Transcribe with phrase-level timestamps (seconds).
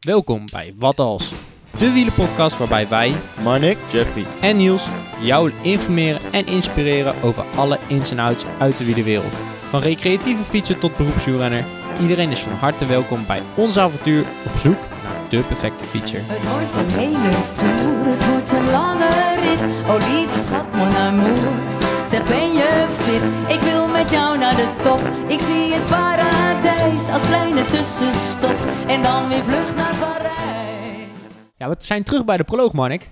[0.00, 1.32] Welkom bij Wat Als,
[1.78, 4.24] de wielenpodcast waarbij wij Marnik, Jeffrey.
[4.40, 4.86] en Niels
[5.20, 9.32] jou informeren en inspireren over alle ins en outs uit de wielerwereld.
[9.68, 11.64] Van recreatieve fietser tot beroepswielrenner,
[12.00, 16.20] iedereen is van harte welkom bij ons avontuur op zoek naar de perfecte fietser.
[16.24, 19.08] Het wordt een hele tour, het wordt een lange
[19.40, 19.60] rit.
[19.88, 21.77] Oh lieve schat, mon amour.
[22.10, 23.56] Zeg ben je fit?
[23.56, 25.00] Ik wil met jou naar de top.
[25.30, 28.56] Ik zie het paradijs als kleine tussenstop.
[28.86, 31.32] En dan weer vlucht naar Parijs.
[31.56, 33.10] Ja, we zijn terug bij de proloog, Marnik.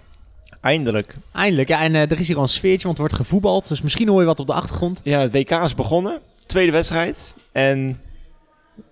[0.60, 1.16] Eindelijk.
[1.32, 3.68] Eindelijk, ja, en eh, er is hier al een sfeertje, want er wordt gevoetbald.
[3.68, 5.00] Dus misschien hoor je wat op de achtergrond.
[5.04, 6.20] Ja, het WK is begonnen.
[6.46, 7.34] Tweede wedstrijd.
[7.52, 8.00] En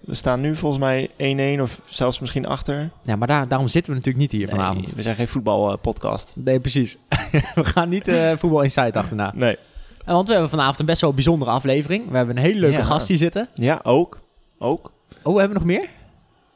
[0.00, 1.10] we staan nu volgens mij
[1.58, 2.90] 1-1 of zelfs misschien achter.
[3.02, 4.86] Ja, maar daar, daarom zitten we natuurlijk niet hier vanavond.
[4.86, 6.32] Nee, we zijn geen voetbalpodcast.
[6.36, 6.98] Nee, precies.
[7.54, 9.32] we gaan niet eh voetbal Insight achterna.
[9.34, 9.56] nee.
[10.04, 12.10] En Want we hebben vanavond een best wel bijzondere aflevering.
[12.10, 12.82] We hebben een hele leuke Ja.
[12.82, 13.48] gast hier zitten.
[13.54, 14.20] Ja, ook.
[14.58, 14.92] Ook.
[15.22, 15.88] Oh, hebben we nog meer?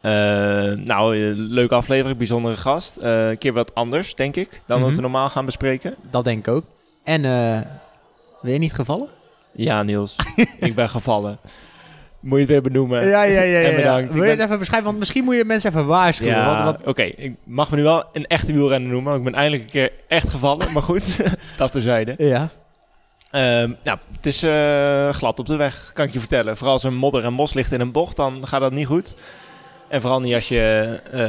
[0.00, 2.96] Eh, nou, eh, leuke aflevering, bijzondere gast.
[2.96, 4.96] Eh, een keer wat anders, denk ik, dan wat Mhm.
[4.96, 5.94] we normaal gaan bespreken.
[6.10, 6.64] Dat denk ik ook.
[7.04, 7.60] En, eh
[8.42, 9.08] ben je niet gevallen?
[9.52, 10.16] Ja, Niels.
[10.60, 11.38] ik ben gevallen.
[12.20, 13.06] Moet je het weer benoemen?
[13.06, 13.40] ja, ja.
[13.42, 14.14] En bedankt.
[14.14, 14.86] Wil je het even beschrijven?
[14.86, 16.34] Want misschien moet je mensen even waarschuwen.
[16.34, 17.02] Ja, wat, oké.
[17.02, 19.12] Ik mag me nu wel een echte wielrenner noemen.
[19.12, 20.72] want Ik ben eindelijk een keer echt gevallen.
[20.72, 21.20] Maar goed,
[21.58, 22.14] dat terzijde.
[22.18, 22.48] ja.
[23.30, 26.56] Nou, het is eh, glad op de weg, kan ik je vertellen.
[26.56, 29.14] Vooral als er modder en mos ligt in een bocht, dan gaat dat niet goed.
[29.88, 31.00] En vooral niet als je...
[31.12, 31.20] eh,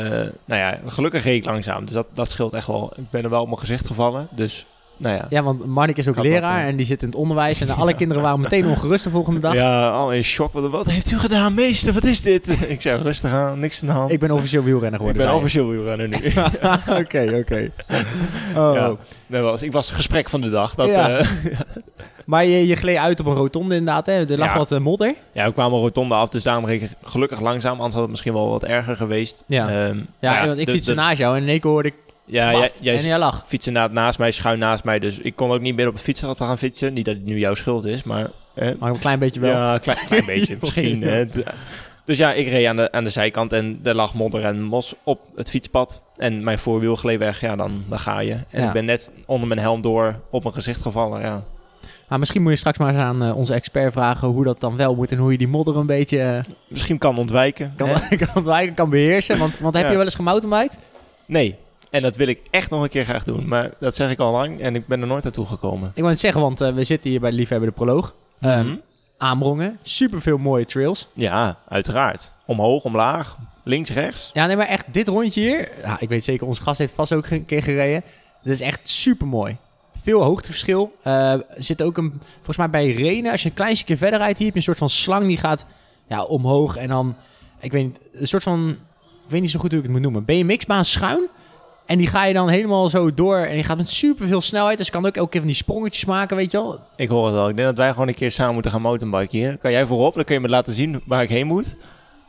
[0.46, 1.86] nou ja, gelukkig reed ik langzaam.
[1.86, 2.94] Dus dat, dat scheelt echt wel.
[2.96, 4.28] Ik ben er wel op mijn gezicht gevallen.
[4.32, 4.66] Dus,
[5.00, 5.26] nou ja.
[5.30, 7.62] ja, want Marnik is ook Ik dat, leraar en die zit in het onderwijs.
[7.62, 9.54] En alle kinderen waren meteen ongerust de volgende dag.
[9.54, 10.54] Ja, al in shock.
[10.54, 11.94] Wat, wat heeft u gedaan, meester?
[11.94, 12.48] Wat is dit?
[12.72, 14.12] ik zei, rustig aan, niks aan de hand.
[14.12, 15.22] Ik ben officieel wielrenner Ik geworden.
[15.22, 16.16] ben zei officieel wielrenner nu.
[17.02, 17.72] Oké, oké.
[18.56, 18.74] Oh.
[18.76, 18.96] Ja.
[19.28, 20.76] Dat was, ik was het gesprek van de dag.
[20.76, 21.18] Dat, Ja.
[21.18, 21.28] eh,
[22.26, 24.06] Maar je, je gleed uit op een rotonde inderdaad.
[24.06, 24.14] Hè?
[24.32, 24.58] Er lag Ja.
[24.58, 25.16] wat eh, modder.
[25.34, 27.74] ja, we kwamen rotonde af, dus daarom reed ik gelukkig langzaam.
[27.76, 29.44] Anders had het misschien wel wat erger geweest.
[29.48, 29.68] Ja.
[29.70, 31.96] Ehm, Ja, maar want ik fietste naast jou en in één keer hoorde ik
[32.32, 33.44] Ja, jij, jij en jij lag.
[33.48, 35.00] fietsen naast mij, schuin naast mij.
[35.00, 36.94] Dus ik kon ook niet meer op het fietsenrad gaan fietsen.
[36.94, 38.30] Niet dat het nu jouw schuld is, maar...
[38.54, 39.52] eh, Maar een klein beetje wel.
[39.52, 41.02] ja, een klein, klein beetje misschien.
[41.02, 41.26] hè.
[42.06, 44.94] Dus ja, ik reed aan de, aan de zijkant en er lag modder en mos
[45.04, 46.02] op het fietspad.
[46.18, 48.32] En mijn voorwiel gleed weg, ja, dan, dan ga je.
[48.34, 48.68] En Ja.
[48.68, 51.44] ik ben net onder mijn helm door op mijn gezicht gevallen, ja.
[52.08, 54.76] Maar misschien moet je straks maar eens aan eh, onze expert vragen hoe dat dan
[54.78, 57.74] wel moet en hoe je die modder een beetje eh, Misschien kan ontwijken.
[57.76, 59.38] kan, kan ontwijken, kan beheersen.
[59.38, 59.90] Want, want heb Ja.
[59.90, 60.80] je wel eens gemountainbiked?
[61.26, 61.56] Nee,
[61.90, 63.48] en dat wil ik echt nog een keer graag doen.
[63.48, 65.90] Maar dat zeg ik al lang en ik ben er nooit naartoe gekomen.
[65.90, 68.16] Ik wou het zeggen, want eh, we zitten hier bij de Liefhebber de Proloog.
[68.42, 68.76] Ehm Mhm.
[69.18, 71.08] Aamrongen, super veel mooie trails.
[71.14, 72.32] Ja, uiteraard.
[72.46, 74.30] Omhoog, omlaag, links, rechts.
[74.34, 75.70] Ja, nee, maar echt dit rondje hier.
[75.84, 78.04] Ja, ik weet zeker, onze gast heeft vast ook een keer gereden.
[78.44, 79.58] Dat is echt super mooi.
[80.02, 80.92] Veel hoogteverschil.
[81.04, 84.38] Er zit ook een, volgens mij bij Renen, als je een klein stukje verder rijdt,
[84.38, 85.66] hier heb je een soort van slang die gaat
[86.08, 87.16] ja, omhoog en dan,
[87.60, 88.70] ik weet niet, een soort van,
[89.26, 91.28] ik weet niet zo goed hoe ik het moet noemen, BMX-baan schuin.
[91.90, 94.78] En die ga je dan helemaal zo door en je gaat met super veel snelheid.
[94.78, 96.80] Dus je kan ook elke keer van die sprongetjes maken, weet je wel.
[96.96, 97.50] Ik hoor het al.
[97.50, 99.58] Ik denk dat wij gewoon een keer samen moeten gaan mountainbiken hier.
[99.58, 101.76] Kan jij voorop, dan kun je me laten zien waar ik heen moet.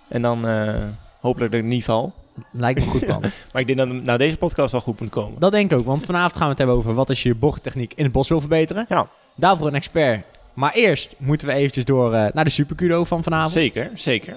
[0.08, 0.74] En dan eh,
[1.20, 2.12] hopelijk dat ik niet val.
[2.52, 3.20] Lijkt me een goed plan.
[3.52, 5.40] Maar ik denk dat het na deze podcast wel goed moet komen.
[5.40, 7.34] Dat denk ik ook, want vanavond gaan we het hebben over wat als je je
[7.34, 8.86] bochttechniek in het bos wil verbeteren.
[8.88, 9.08] Ja.
[9.34, 10.24] Daarvoor een expert.
[10.54, 13.52] Maar eerst moeten we eventjes door eh, naar de Super van vanavond.
[13.52, 14.36] Zeker, zeker.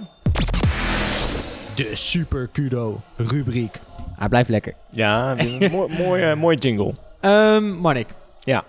[1.76, 3.80] De Super Kudo rubriek.
[4.24, 4.74] Hij blijft lekker.
[4.90, 5.36] Ja,
[5.72, 6.94] mooi, mooi, eh, mooi jingle.
[7.20, 8.08] Ehm Marnik.
[8.40, 8.64] Ja.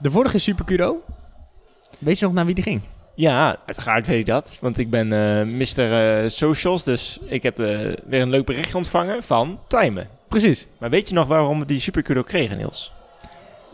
[0.00, 1.02] De vorige Super Kudo.
[1.98, 2.80] Weet je nog naar wie die ging?
[3.14, 4.58] Ja, uiteraard weet ik dat.
[4.60, 5.92] Want ik ben eh Mr.
[5.92, 7.56] eh, Socials, dus ik heb
[8.06, 10.08] weer een leuk berichtje ontvangen van Tijmen.
[10.28, 10.66] Precies.
[10.78, 12.92] Maar weet je nog waarom we die Supercudo kregen, Niels?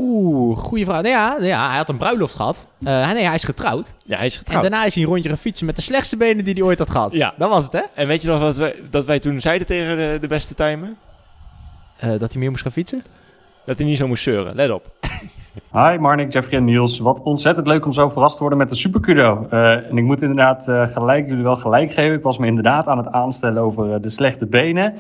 [0.04, 1.02] Oeh, goede vraag.
[1.02, 2.66] Nee, ja, nee, ja, hij had een bruiloft gehad.
[2.84, 3.94] Eh, nee, hij is getrouwd.
[4.06, 4.62] Ja, hij is En getrouwd.
[4.62, 6.90] daarna is hij een rondje gaan fietsen met de slechtste benen die hij ooit had
[6.90, 7.12] gehad.
[7.12, 7.34] Ja.
[7.36, 7.82] Dat was het, hè?
[7.94, 10.96] En weet je nog wat wij, dat wij toen zeiden tegen de, de beste Tijmen?
[11.98, 13.02] Eh, dat hij meer moest gaan fietsen.
[13.66, 14.54] Dat hij niet zo moest zeuren.
[14.54, 14.91] Let op.
[15.72, 16.98] Hi Marnik, Jeffrey en Niels.
[16.98, 19.46] Wat ontzettend leuk om zo verrast te worden met de Supercudo.
[19.50, 22.16] Eh en ik moet inderdaad eh, gelijk, jullie wel gelijk geven.
[22.16, 24.94] Ik was me inderdaad aan het aanstellen over de slechte benen.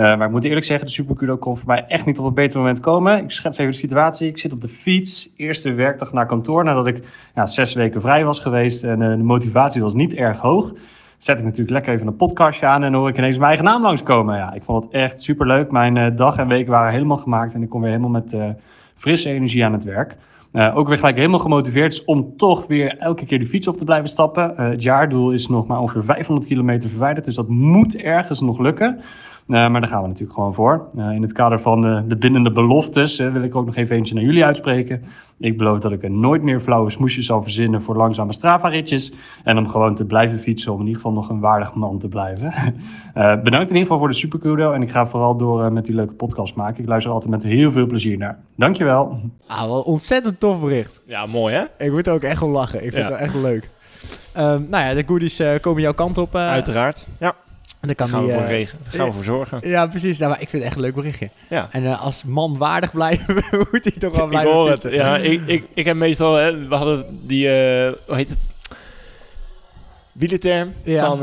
[0.00, 2.34] Eh, maar ik moet eerlijk zeggen, de Supercudo kon voor mij echt niet op een
[2.34, 3.18] beter moment komen.
[3.18, 4.28] Ik schets even de situatie.
[4.28, 7.02] Ik zit op de fiets, eerste werkdag naar kantoor nadat ik
[7.34, 8.84] ja, zes weken vrij was geweest.
[8.84, 10.72] En eh, de motivatie was niet erg hoog.
[11.18, 13.82] Zet ik natuurlijk lekker even een podcastje aan en hoor ik ineens mijn eigen naam
[13.82, 14.36] langskomen.
[14.36, 15.70] Ja, ik vond het echt superleuk.
[15.70, 18.36] Mijn eh, dag en week waren helemaal gemaakt en ik kon weer helemaal met...
[18.96, 20.16] frisse energie aan het werk.
[20.74, 24.08] Ook weer gelijk helemaal gemotiveerd om toch weer elke keer de fiets op te blijven
[24.08, 24.52] stappen.
[24.56, 29.00] Het jaardoel is nog maar ongeveer 500 kilometer verwijderd, dus dat moet ergens nog lukken.
[29.50, 30.88] Eh, maar daar gaan we natuurlijk gewoon voor.
[30.96, 33.96] Eh, in het kader van de, de bindende beloftes eh, wil ik ook nog even
[33.96, 35.04] eentje naar jullie uitspreken.
[35.38, 39.12] Ik beloof dat ik er nooit meer flauwe smoesjes zal verzinnen voor langzame Strava-ritjes.
[39.44, 42.08] En om gewoon te blijven fietsen, om in ieder geval nog een waardig man te
[42.08, 42.52] blijven.
[43.14, 44.72] Eh, bedankt in ieder geval voor de superkudo.
[44.72, 46.82] En ik ga vooral door eh, met die leuke podcast maken.
[46.82, 48.38] Ik luister altijd met heel veel plezier naar.
[48.56, 49.20] Dankjewel.
[49.46, 51.02] Ah, wel ontzettend tof bericht.
[51.06, 51.84] Ja, mooi hè?
[51.84, 52.84] Ik moet er ook echt om lachen.
[52.84, 53.12] Ik vind Ja.
[53.14, 53.70] het echt leuk.
[54.34, 56.34] Ehm, nou ja, de goodies eh, komen jouw kant op.
[56.34, 57.08] eh, Uiteraard.
[57.18, 57.34] Ja,
[57.80, 58.78] dan kan gaan we voor, eh, regen.
[58.88, 59.68] gaan we voor zorgen.
[59.68, 60.18] Ja, precies.
[60.18, 61.30] Nou, maar ik vind het echt een leuk berichtje.
[61.48, 61.68] Ja.
[61.70, 63.34] En eh, als man waardig blijven,
[63.72, 64.80] moet hij toch wel Ik blijven hoor het.
[64.80, 64.92] fietsen.
[65.00, 68.38] Ja, ik, ik, ik heb meestal, hè, we hadden die, eh, hoe heet het?
[70.12, 71.06] Wielerterm Ja.
[71.06, 71.18] van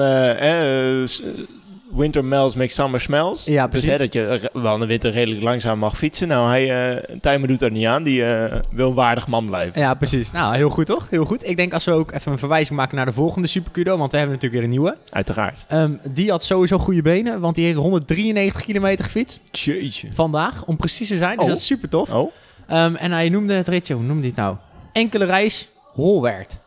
[1.97, 3.45] winter miles make summer smells.
[3.45, 3.89] Ja, dus precies.
[3.91, 6.27] hè, dat je re- wel in de winter redelijk langzaam mag fietsen.
[6.27, 8.03] Nou, hij, eh Tijmen doet dat niet aan.
[8.03, 9.81] Die eh, wil een waardig man blijven.
[9.81, 10.31] Ja, precies.
[10.31, 11.09] Nou, heel goed toch?
[11.09, 11.47] Heel goed.
[11.49, 14.17] Ik denk als we ook even een verwijzing maken naar de volgende Supercudo, want we
[14.17, 14.97] hebben natuurlijk weer een nieuwe.
[15.09, 15.65] Uiteraard.
[15.67, 20.07] Ehm, die had sowieso goede benen, want die heeft 193 kilometer gefietst Jeetje.
[20.13, 21.35] vandaag, om precies te zijn.
[21.35, 21.49] Dus Oh.
[21.49, 22.11] dat is super tof.
[22.13, 22.31] Oh,
[22.67, 24.55] Ehm, en hij noemde het ritje, hoe noemde hij het nou?
[24.93, 26.57] Enkele reis Holwert.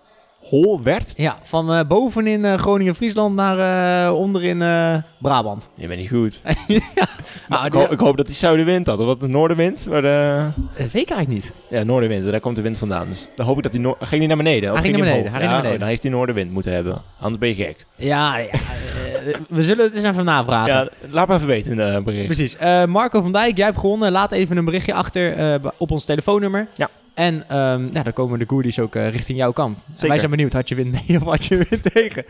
[0.50, 1.12] Holwert?
[1.16, 3.58] Ja, van eh, boven in eh, Groningen-Friesland naar
[4.06, 5.70] eh, onder in eh, Brabant.
[5.74, 6.42] Je bent niet goed.
[6.68, 6.76] ja,
[7.48, 8.98] Maar ik, die- ho- ik hoop dat hij zuidenwind had.
[8.98, 9.86] Of wat de noordenwind.
[9.88, 11.52] Maar de, dat weet ik eigenlijk niet.
[11.68, 12.30] ja, noordenwind.
[12.30, 13.08] Daar komt de wind vandaan.
[13.08, 13.80] Dus dan hoop ik dat hij...
[13.80, 14.70] Noor- ging hij naar beneden?
[14.70, 15.72] Of Hij ging naar beneden, hij ging naar beneden.
[15.72, 17.02] oh, dan heeft hij noordenwind moeten hebben.
[17.20, 17.86] Anders ben je gek.
[17.96, 20.72] Ja, ja eh, we zullen het eens even navragen.
[20.72, 22.26] Ja, laat maar even weten bericht.
[22.26, 22.56] Precies.
[22.56, 24.12] Eh, Marco van Dijk, jij hebt gewonnen.
[24.12, 26.66] Laat even een berichtje achter eh, op ons telefoonnummer.
[26.74, 26.88] Ja.
[27.14, 29.86] En ehm, ja, dan komen de goodies ook eh, richting jouw kant.
[29.98, 32.24] En wij zijn benieuwd, had je wint mee of had je wint tegen?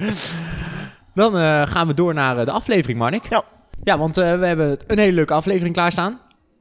[1.15, 3.29] Dan eh, gaan we door naar eh, de aflevering, Marnik.
[3.31, 3.45] Ja.
[3.83, 6.21] Ja, want eh, we hebben een hele leuke aflevering klaarstaan.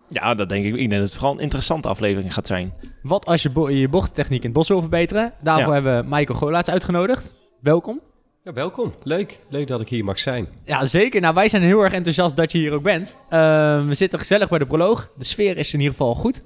[0.10, 0.72] Ja, dat denk ik.
[0.74, 2.74] Ik denk dat het vooral een interessante aflevering gaat zijn.
[3.02, 5.34] Wat als je bo- je bochttechniek in het bos wil verbeteren?
[5.42, 5.74] Daarvoor Ja.
[5.74, 7.34] hebben we Michael Golaerts uitgenodigd.
[7.62, 8.00] Welkom.
[8.44, 8.94] Ja, welkom.
[9.04, 9.40] Leuk.
[9.50, 10.48] Leuk dat ik hier mag zijn.
[10.64, 11.22] Ja, zeker.
[11.22, 13.16] Nou, wij zijn heel erg enthousiast dat je hier ook bent.
[13.30, 15.10] Ehm, we zitten gezellig bij de proloog.
[15.18, 16.42] De sfeer is in ieder geval goed.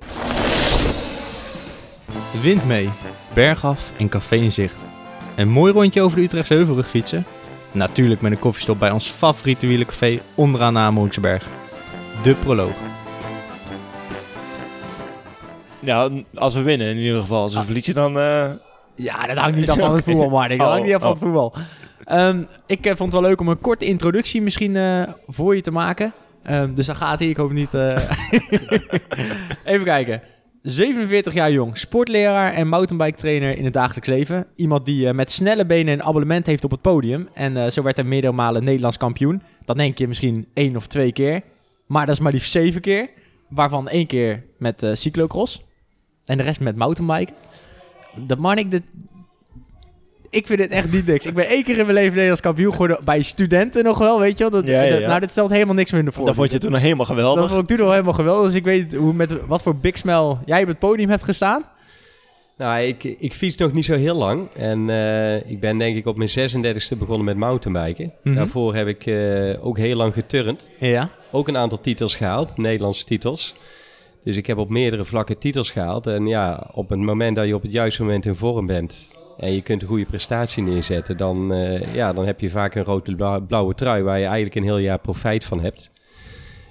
[2.34, 2.90] De wind mee,
[3.34, 4.76] bergaf en café in zicht.
[5.36, 7.26] Een mooi rondje over de Utrechtse Heuvelrug fietsen.
[7.72, 11.48] Natuurlijk met een koffiestop bij ons favoriete wielercafé onderaan na Monksberg.
[12.24, 12.76] De proloog.
[15.80, 17.42] Ja, als we winnen in ieder geval.
[17.44, 18.20] Als we verliezen dan...
[18.20, 18.50] eh,
[18.96, 20.58] Ja, dat hangt niet af van het voetbal, Martin.
[20.58, 21.16] Dat Oh, hangt niet af van oh.
[21.16, 21.54] het voetbal.
[22.06, 25.62] Ehm, ik eh, vond het wel leuk om een korte introductie misschien eh, voor je
[25.62, 26.14] te maken.
[26.44, 27.28] Ehm, dus daar gaat hij.
[27.30, 27.74] Ik hoop niet...
[29.64, 30.22] Even kijken.
[30.64, 34.48] 47 jaar jong, sportleraar en mountainbike trainer in het dagelijks leven.
[34.56, 37.30] Iemand die eh, met snelle benen een abonnement heeft op het podium.
[37.34, 39.42] En eh, zo werd hij meerdere malen Nederlands kampioen.
[39.66, 41.42] Dan denk je misschien één of twee keer.
[41.88, 43.10] Maar dat is maar liefst zeven keer.
[43.50, 45.64] Waarvan één keer met eh cyclocross.
[46.26, 47.36] En de rest met mountainbiken.
[48.16, 48.84] Dat man ik dit...
[50.34, 51.26] Ik vind het echt niet niks.
[51.26, 52.98] Ik ben één keer in mijn leven Nederlands kampioen geworden.
[53.04, 54.62] Bij studenten nog wel, weet je wel.
[54.62, 55.08] Dat, Ja, ja, dat- ja.
[55.08, 56.26] nou, dit stelt helemaal niks minder voor.
[56.26, 57.42] dat vond je toen nog helemaal geweldig.
[57.42, 58.46] Dat vond ik toen nog helemaal geweldig.
[58.46, 61.64] Dus ik weet hoe met wat voor big smell jij op het podium hebt gestaan.
[62.58, 64.48] Nou, ik, ik fiets nog niet zo heel lang.
[64.56, 68.14] En eh, ik ben denk ik op mijn 36e begonnen met mountainbiken.
[68.24, 68.36] Mhm.
[68.36, 70.70] Daarvoor heb ik eh, ook heel lang geturnd.
[70.80, 71.10] Ja.
[71.32, 73.54] Ook een aantal titels gehaald, Nederlandse titels.
[74.24, 76.08] Dus ik heb op meerdere vlakken titels gehaald.
[76.08, 79.16] En ja, op het moment dat je op het juiste moment in vorm bent...
[79.44, 81.18] en je kunt een goede prestatie neerzetten...
[81.18, 84.04] dan, eh, ja, dan heb je vaak een rode bla- blauwe trui...
[84.04, 85.92] waar je eigenlijk een heel jaar profijt van hebt.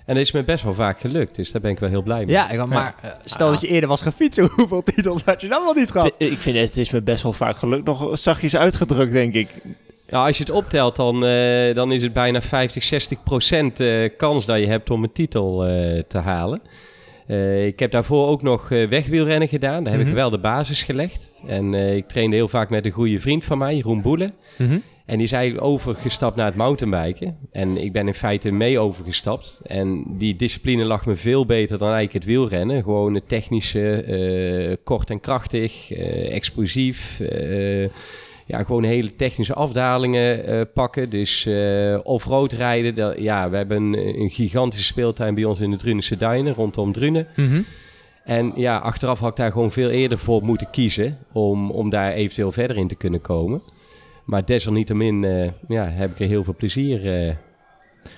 [0.07, 1.35] En dat is me best wel vaak gelukt.
[1.35, 2.35] Dus daar ben ik wel heel blij mee.
[2.35, 4.51] Ja, maar eh, stel dat je eerder was gaan fietsen.
[4.57, 6.15] Hoeveel titels had je dan wel niet gehad?
[6.19, 9.49] Ik vind het, het is me best wel vaak gelukt nog zachtjes uitgedrukt, denk ik.
[10.13, 14.11] Ja, als je het optelt, dan, eh, dan is het bijna 50, 60 procent eh,
[14.17, 16.63] kans dat je hebt om een titel eh, te halen.
[17.26, 19.84] Eh, ik heb daarvoor ook nog eh, wegwielrennen gedaan.
[19.84, 20.10] Daar heb Mhm.
[20.10, 21.32] ik wel de basis gelegd.
[21.46, 24.34] En eh, ik trainde heel vaak met een goede vriend van mij, Jeroen Boelen.
[24.58, 24.79] Mhm.
[25.06, 27.36] En die is eigenlijk overgestapt naar het mountainbiken.
[27.52, 29.60] En ik ben in feite mee overgestapt.
[29.67, 32.82] En die discipline lag me veel beter dan eigenlijk het wielrennen.
[32.82, 35.91] Gewoon het technische, kort en krachtig,
[36.31, 37.20] explosief.
[38.46, 41.11] Ja, gewoon hele technische afdalingen eh, pakken.
[41.11, 42.94] Dus eh off-road rijden.
[42.94, 46.93] Dat, ja, we hebben een, een gigantische speeltuin bij ons in de Drunense Duinen, rondom
[46.93, 47.27] Drunen.
[47.37, 47.63] Mhm.
[48.25, 52.13] En ja, achteraf had ik daar gewoon veel eerder voor moeten kiezen om, om daar
[52.13, 53.63] eventueel verder in te kunnen komen.
[54.25, 57.34] Maar desalniettemin eh, ja, heb ik er heel veel plezier eh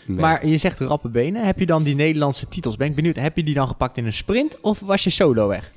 [0.07, 0.19] mee.
[0.21, 1.45] Maar je zegt rappe benen.
[1.45, 2.76] Heb je dan die Nederlandse titels?
[2.76, 3.16] Ben ik benieuwd.
[3.16, 5.73] Heb je die dan gepakt in een sprint of was je solo weg?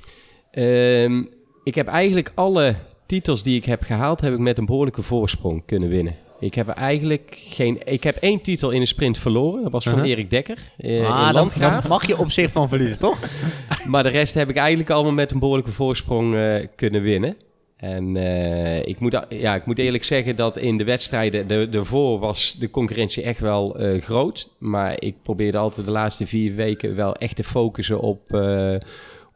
[0.50, 1.22] Ehm,
[1.64, 2.74] ik heb eigenlijk alle
[3.08, 6.16] titels die ik heb gehaald, heb ik met een behoorlijke voorsprong kunnen winnen.
[6.40, 7.80] Ik heb eigenlijk geen.
[7.84, 9.62] Ik heb één titel in een sprint verloren.
[9.62, 10.10] Dat was van Uh-huh.
[10.10, 10.58] Erik Dekker.
[10.76, 13.18] eh, ah, dan, dan mag je op zich van verliezen, toch?
[13.86, 17.36] Maar de rest heb ik eigenlijk allemaal met een behoorlijke voorsprong eh, kunnen winnen.
[17.76, 22.18] En eh, ik, moet, ja, ik moet eerlijk zeggen dat in de wedstrijden de, daarvoor
[22.18, 24.50] was de concurrentie echt wel groot.
[24.58, 28.20] Maar ik probeerde altijd de laatste vier weken wel echt te focussen op,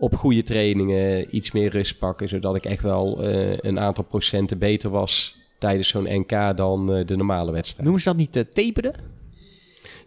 [0.03, 2.29] op goede trainingen, iets meer rust pakken.
[2.29, 3.25] Zodat ik echt wel
[3.61, 7.83] een aantal procenten beter was tijdens zo'n NK dan de normale wedstrijd.
[7.83, 8.95] Noemen ze dat niet taperen?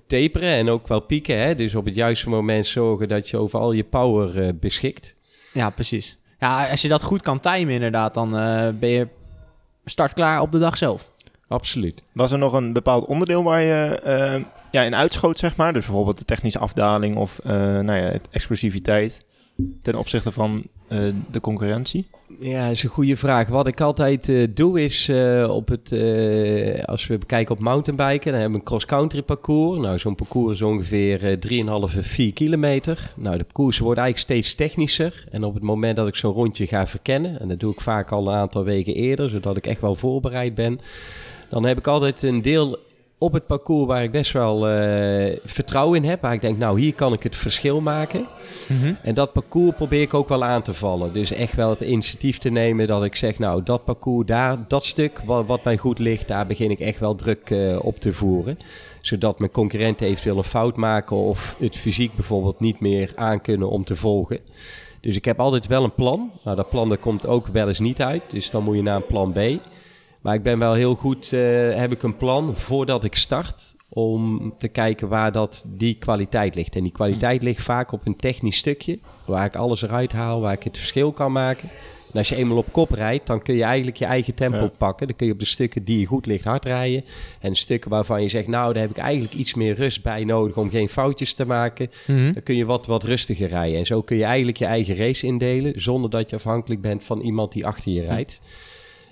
[0.08, 1.38] Taperen en ook wel pieken.
[1.38, 1.56] Hè?
[1.56, 5.18] Dus op het juiste moment zorgen dat je over al je power beschikt.
[5.54, 6.18] Ja, precies.
[6.40, 9.08] Ja, als je dat goed kan timen inderdaad, dan uh, ben je
[9.86, 11.10] startklaar op de dag zelf.
[11.48, 12.04] Absoluut.
[12.12, 15.74] Was er nog een bepaald onderdeel waar je uh, ja, in uitschoot, zeg maar?
[15.74, 19.25] Dus bijvoorbeeld de technische afdaling of uh, nou ja, explosiviteit
[19.82, 20.64] ten opzichte van
[21.32, 22.06] de concurrentie?
[22.40, 23.48] Ja, is een goede vraag.
[23.48, 25.92] Wat ik altijd uh, doe is uh, op het,
[26.86, 29.82] als we kijken op mountainbiken, dan hebben we een cross-country parcours.
[29.82, 31.38] Nou, zo'n parcours is ongeveer
[31.94, 33.14] 3,5, 4 kilometer.
[33.16, 35.26] Nou, de parcours wordt eigenlijk steeds technischer.
[35.32, 38.12] En op het moment dat ik zo'n rondje ga verkennen, en dat doe ik vaak
[38.12, 40.80] al een aantal weken eerder, zodat ik echt wel voorbereid ben,
[41.50, 42.78] dan heb ik altijd een deel
[43.18, 46.22] op het parcours waar ik best wel uh, vertrouwen in heb.
[46.22, 48.26] Waar ik denk, nou, hier kan ik het verschil maken.
[48.68, 48.98] Mm -hmm.
[49.02, 51.14] En dat parcours probeer ik ook wel aan te vallen.
[51.14, 54.86] Dus echt wel het initiatief te nemen dat ik zeg, nou, dat parcours daar, dat
[54.86, 58.14] stuk wat, wat mij goed ligt, daar begin ik echt wel druk uh, op te
[58.14, 58.58] voeren.
[59.02, 63.84] Zodat mijn concurrenten eventueel een fout maken of het fysiek bijvoorbeeld niet meer aankunnen om
[63.84, 64.40] te volgen.
[65.02, 66.32] Dus ik heb altijd wel een plan.
[66.44, 68.22] Nou, dat plan dat komt ook wel eens niet uit.
[68.28, 69.40] Dus dan moet je naar een plan B.
[70.26, 71.40] Maar ik ben wel heel goed, uh,
[71.76, 76.76] heb ik een plan voordat ik start om te kijken waar dat die kwaliteit ligt.
[76.76, 80.54] En die kwaliteit ligt vaak op een technisch stukje, waar ik alles eruit haal, waar
[80.54, 81.70] ik het verschil kan maken.
[82.12, 84.72] En als je eenmaal op kop rijdt, dan kun je eigenlijk je eigen tempo ja.
[84.78, 85.08] pakken.
[85.08, 87.04] Dan kun je op de stukken die je goed ligt hard rijden.
[87.40, 90.24] En de stukken waarvan je zegt, nou, daar heb ik eigenlijk iets meer rust bij
[90.24, 91.92] nodig om geen foutjes te maken.
[92.08, 92.34] Mm -hmm.
[92.34, 93.80] Dan kun je wat, wat rustiger rijden.
[93.80, 97.22] En zo kun je eigenlijk je eigen race indelen, zonder dat je afhankelijk bent van
[97.22, 98.42] iemand die achter je rijdt.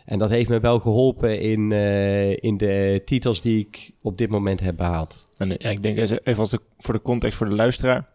[0.06, 4.30] En dat heeft me wel geholpen in, uh, in de titels die ik op dit
[4.30, 5.28] moment heb behaald.
[5.38, 8.08] En ja, ik denk even als de, voor de context voor de luisteraar.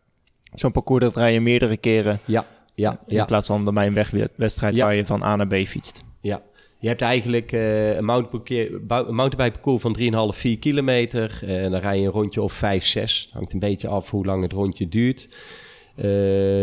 [0.54, 2.18] Zo'n parcours dat rij je meerdere keren.
[2.24, 3.24] Ja, ja, in ja.
[3.24, 4.84] plaats van bij een wegwedstrijd Ja.
[4.84, 6.02] waar je van A naar B fietst.
[6.20, 6.42] Ja.
[6.80, 9.96] Je hebt eigenlijk eh, een mountainbike parcours van
[10.32, 11.40] 3,5, 4 kilometer.
[11.42, 13.22] Eh, en dan rij je een rondje of 5, 6.
[13.24, 15.28] Het hangt een beetje af hoe lang het rondje duurt.
[15.98, 16.04] Uh,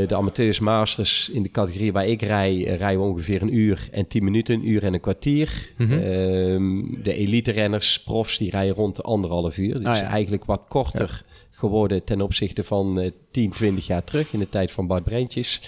[0.07, 3.87] de amateurs masters in de categorie waar ik rij, uh, rijden we ongeveer een uur
[3.91, 5.69] en 10 minuten, een uur en een kwartier.
[5.77, 5.91] Mhm.
[5.93, 5.99] Uh,
[7.03, 9.73] de elite renners, profs, die rijden rond de anderhalf uur.
[9.73, 10.03] Dus Ah, ja.
[10.03, 14.71] eigenlijk wat korter geworden ten opzichte van eh 10, 20 jaar terug in de tijd
[14.71, 15.61] van Bart Breentjes.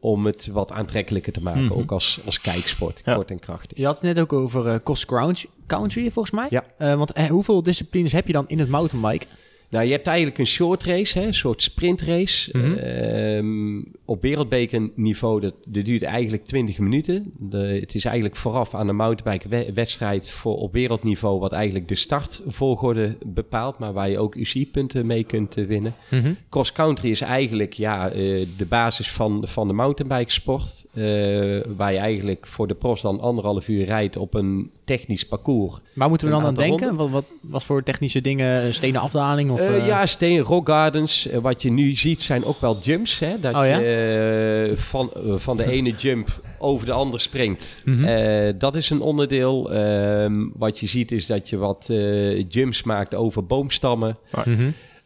[0.00, 1.72] Om het wat aantrekkelijker te maken, Mhm.
[1.72, 3.14] ook als, als kijksport, Ja.
[3.14, 3.78] kort en krachtig.
[3.78, 5.04] Je had het net ook over eh cross
[5.66, 6.46] country, volgens mij.
[6.50, 6.64] Ja.
[6.78, 9.26] Eh, want eh, hoeveel disciplines heb je dan in het mountainbike?
[9.70, 12.50] Nou, je hebt eigenlijk een short race, hè, een soort sprintrace.
[12.52, 12.72] Mhm.
[12.72, 17.32] Ehm, op wereldbekerniveau, dat, dat duurt eigenlijk 20 minuten.
[17.38, 21.40] De, het is eigenlijk vooraf aan de mountainbike we- wedstrijd voor op wereldniveau...
[21.40, 23.78] wat eigenlijk de startvolgorde bepaalt...
[23.78, 25.94] maar waar je ook UCI-punten mee kunt eh, winnen.
[26.48, 30.84] Cross-country is eigenlijk ja, eh, de basis van, van de mountainbikesport...
[30.92, 31.02] eh,
[31.76, 35.74] waar je eigenlijk voor de profs dan anderhalf uur rijdt op een technisch parcours...
[35.94, 36.96] Waar moeten we dan aan denken?
[36.96, 38.64] Wat, wat, wat voor technische dingen?
[38.64, 39.50] Een Stenen afdaling?
[39.50, 41.26] Of, Eh, eh, ja, steen, rock gardens.
[41.26, 43.18] Eh, wat je nu ziet zijn ook wel jumps.
[43.18, 43.40] Hè?
[43.40, 43.78] Dat Oh, ja?
[43.78, 47.82] je eh, van, van de ene jump over de ander springt.
[47.84, 48.04] Mhm.
[48.04, 49.72] Eh, dat is een onderdeel.
[49.72, 54.18] Ehm, wat je ziet is dat je wat eh, jumps maakt over boomstammen.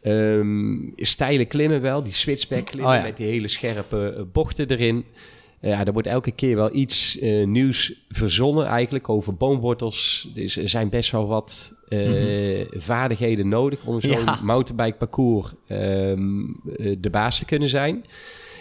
[0.01, 3.03] Ehm, steile klimmen wel, die switchback klimmen Oh, ja.
[3.03, 5.05] met die hele scherpe bochten erin.
[5.63, 10.29] Eh, ja, er wordt elke keer wel iets eh, nieuws verzonnen eigenlijk over boomwortels.
[10.33, 14.39] Dus er zijn best wel wat eh, vaardigheden nodig om zo'n Ja.
[14.43, 16.41] mountainbike parcours ehm,
[16.77, 18.05] eh, de baas te kunnen zijn.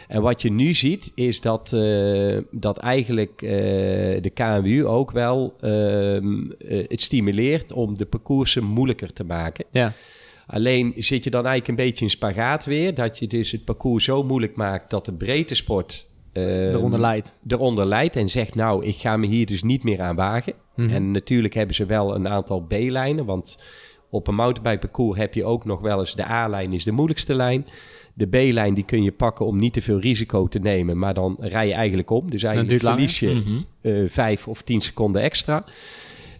[0.09, 1.69] En wat je nu ziet is dat,
[2.51, 3.39] dat eigenlijk
[4.23, 9.65] de KNWU ook wel ehm, eh, het stimuleert om de parcoursen moeilijker te maken.
[9.71, 9.93] Ja.
[10.47, 12.95] Alleen zit je dan eigenlijk een beetje in spagaat weer.
[12.95, 17.41] Dat je dus het parcours zo moeilijk maakt dat de breedte sport Eronder leidt.
[17.47, 18.17] eronder leidt.
[18.17, 20.53] En zegt nou, ik ga me hier dus niet meer aan wagen.
[20.77, 20.91] Mhm.
[20.91, 23.25] En natuurlijk hebben ze wel een aantal B-lijnen.
[23.25, 23.59] Want
[24.11, 27.35] op een mountainbike parcours heb je ook nog wel eens de A-lijn is de moeilijkste
[27.35, 27.67] lijn.
[28.15, 30.99] De B-lijn die kun je pakken om niet te veel risico te nemen.
[30.99, 32.31] Maar dan rij je eigenlijk om.
[32.31, 35.65] Dus eigenlijk verlies je eh, vijf of tien seconden extra.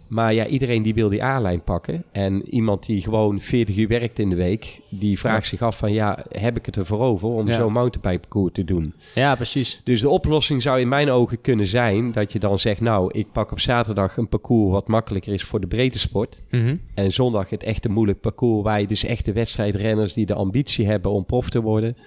[0.07, 2.03] Maar ja, iedereen die wil die A-lijn pakken.
[2.11, 5.93] En iemand die gewoon 40 uur werkt in de week, die vraagt zich af van
[5.93, 7.55] ja, heb ik het ervoor over om Ja.
[7.55, 8.93] zo'n mountainbike parcours te doen?
[9.15, 9.81] ja, precies.
[9.83, 13.31] Dus de oplossing zou in mijn ogen kunnen zijn dat je dan zegt, nou, ik
[13.31, 16.41] pak op zaterdag een parcours wat makkelijker is voor de breedte sport.
[16.49, 16.75] Mhm.
[16.93, 21.11] En zondag het echte moeilijk parcours waar je dus echte wedstrijdrenners die de ambitie hebben
[21.11, 21.97] om prof te worden,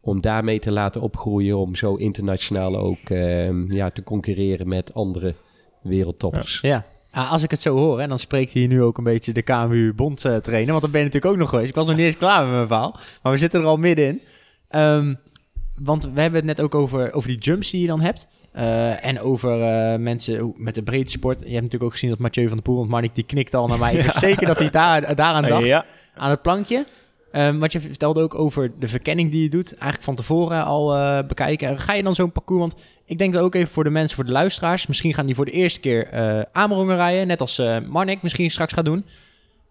[0.00, 5.34] om daarmee te laten opgroeien, om zo internationaal ook ehm, ja, te concurreren met andere
[5.82, 6.58] wereldtoppers.
[6.62, 6.84] Ja.
[7.10, 9.42] Ah, als ik het zo hoor, hè, dan spreekt hij nu ook een beetje de
[9.42, 10.70] KMU Bond eh, trainer.
[10.70, 11.68] Want dan ben je natuurlijk ook nog geweest.
[11.68, 12.98] Ik was nog niet eens klaar met mijn verhaal.
[13.22, 14.20] Maar we zitten er al middenin.
[14.68, 15.14] Ehm
[15.78, 18.26] want we hebben het net ook over, over die jumps die je dan hebt.
[18.52, 21.38] Eh, en over eh, mensen met de breedte sport.
[21.38, 23.66] Je hebt natuurlijk ook gezien dat Mathieu van der Poel, want Marnik die knikt al
[23.66, 23.94] naar mij.
[23.94, 25.84] Ik weet zeker dat hij daar, daaraan dacht, Ja,
[26.14, 26.86] aan het plankje.
[27.32, 29.72] Ehm wat je vertelde ook over de verkenning die je doet.
[29.72, 30.86] Eigenlijk van tevoren al
[31.26, 31.78] bekijken.
[31.78, 32.74] Ga je dan zo'n parcours, want
[33.08, 34.86] ik denk dat ook even voor de mensen, voor de luisteraars.
[34.86, 37.26] Misschien gaan die voor de eerste keer eh Amerongen rijden.
[37.26, 39.04] Net als eh Marnik misschien straks gaat doen.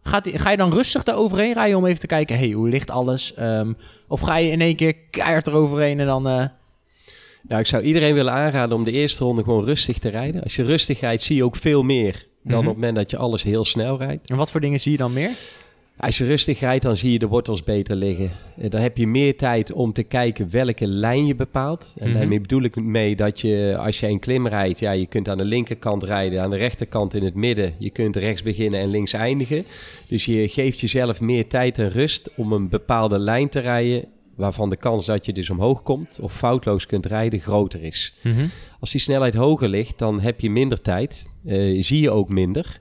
[0.04, 2.70] Gaat die, ga je dan rustig daar overheen rijden om even te kijken, hey, hoe
[2.70, 3.34] ligt alles?
[3.34, 3.74] Ehm,
[4.08, 6.28] of ga je in één keer keihard eroverheen en dan...
[6.28, 6.46] eh,
[7.48, 10.44] Nou, ik zou iedereen willen aanraden om de eerste ronde gewoon rustig te rijden.
[10.44, 12.58] Als je rustig rijdt, zie je ook veel meer dan Mhm.
[12.58, 14.30] op het moment dat je alles heel snel rijdt.
[14.30, 15.30] en wat voor dingen zie je dan meer?
[16.00, 18.32] Als je rustig rijdt, dan zie je de wortels beter liggen.
[18.58, 21.94] Eh, Dan heb je meer tijd om te kijken welke lijn je bepaalt.
[21.98, 22.18] En Mhm.
[22.18, 25.38] daarmee bedoel ik mee dat je, als je een klim rijdt, ja, je kunt aan
[25.38, 27.74] de linkerkant rijden, aan de rechterkant in het midden.
[27.78, 29.66] Je kunt rechts beginnen en links eindigen.
[30.08, 34.70] Dus je geeft jezelf meer tijd en rust om een bepaalde lijn te rijden, waarvan
[34.70, 38.14] de kans dat je dus omhoog komt of foutloos kunt rijden groter is.
[38.80, 42.80] Als die snelheid hoger ligt, dan heb je minder tijd, eh, zie je ook minder.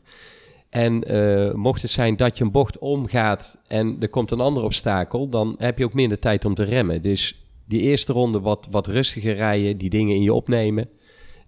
[0.71, 4.63] En eh, mocht het zijn dat je een bocht omgaat en er komt een ander
[4.63, 7.03] obstakel, dan heb je ook minder tijd om te remmen.
[7.03, 10.89] Dus die eerste ronde wat, wat rustiger rijden, die dingen in je opnemen,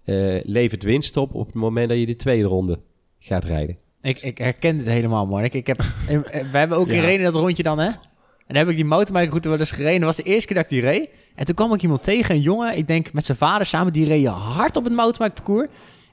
[0.03, 2.77] eh, levert winst op op het moment dat je de tweede ronde
[3.19, 3.77] gaat rijden.
[4.01, 5.53] Ik, ik herken dit helemaal, Mark.
[5.53, 5.77] Ik heb,
[6.51, 7.01] we hebben ook Ja.
[7.01, 7.87] Renen dat rondje dan, hè?
[8.49, 9.99] En dan heb ik die mountainbike wel eens gereden.
[9.99, 11.09] Dat was de eerste keer dat ik die reed.
[11.35, 14.05] En toen kwam ik iemand tegen, een jongen, ik denk met zijn vader samen, die
[14.05, 15.67] reed hard op het mountainbike parcours.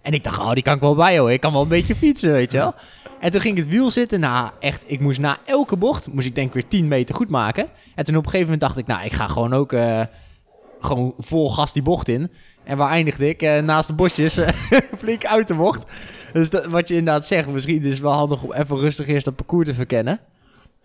[0.07, 1.33] En ik dacht, oh, die kan ik wel bij, hoor.
[1.33, 2.75] Ik kan wel een beetje fietsen, weet je wel.
[3.21, 4.21] En toen ging het wiel zitten.
[4.21, 7.29] Nou, echt, ik moest na elke bocht, moest ik denk ik weer 10 meter goed
[7.29, 7.69] maken.
[7.95, 10.01] En toen op een gegeven moment dacht ik, nou, ik ga gewoon ook eh,
[10.81, 12.31] gewoon vol gas die bocht in.
[12.65, 13.43] En waar eindigde ik?
[13.43, 14.49] Eh, naast de bosjes, eh,
[14.99, 15.85] flink uit de bocht.
[16.33, 19.25] Dus dat, wat je inderdaad zegt, misschien is het wel handig om even rustig eerst
[19.25, 20.21] dat parcours te verkennen.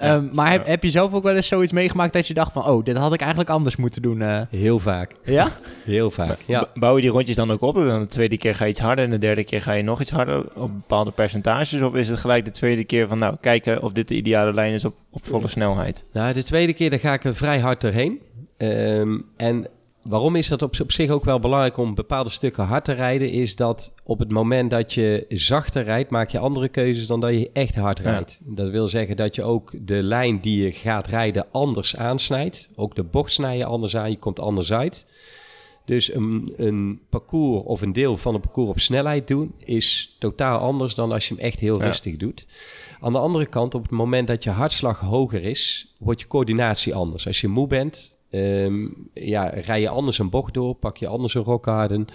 [0.01, 0.71] Ja, Ehm, maar heb, ja.
[0.71, 2.65] heb je zelf ook wel eens zoiets meegemaakt dat je dacht van...
[2.65, 4.21] oh, dit had ik eigenlijk anders moeten doen?
[4.21, 4.41] eh?
[4.49, 5.47] Heel vaak, ja?
[5.83, 6.37] heel vaak.
[6.45, 6.67] Ja.
[6.73, 7.75] Bouw je die rondjes dan ook op?
[7.75, 10.01] Dan de tweede keer ga je iets harder en de derde keer ga je nog
[10.01, 11.81] iets harder op bepaalde percentages?
[11.81, 14.73] Of is het gelijk de tweede keer van nou, kijken of dit de ideale lijn
[14.73, 16.05] is op, op volle snelheid?
[16.13, 18.19] Nou, de tweede keer dan ga ik er vrij hard doorheen.
[18.57, 19.67] Ehm, en
[20.03, 23.31] waarom is dat op, op zich ook wel belangrijk om bepaalde stukken hard te rijden?
[23.31, 27.31] Is dat op het moment dat je zachter rijdt, maak je andere keuzes dan dat
[27.31, 28.11] je echt hard Ja.
[28.11, 28.39] rijdt.
[28.43, 32.69] Dat wil zeggen dat je ook de lijn die je gaat rijden anders aansnijdt.
[32.75, 35.05] Ook de bocht snij je anders aan, je komt anders uit.
[35.85, 40.59] Dus een, een parcours of een deel van een parcours op snelheid doen is totaal
[40.59, 41.85] anders dan als je hem echt heel Ja.
[41.85, 42.45] rustig doet.
[42.99, 46.95] Aan de andere kant, op het moment dat je hartslag hoger is, wordt je coördinatie
[46.95, 47.27] anders.
[47.27, 51.33] Als je moe bent, ehm, ja, rij je anders een bocht door, pak je anders
[51.33, 52.07] een rockharden.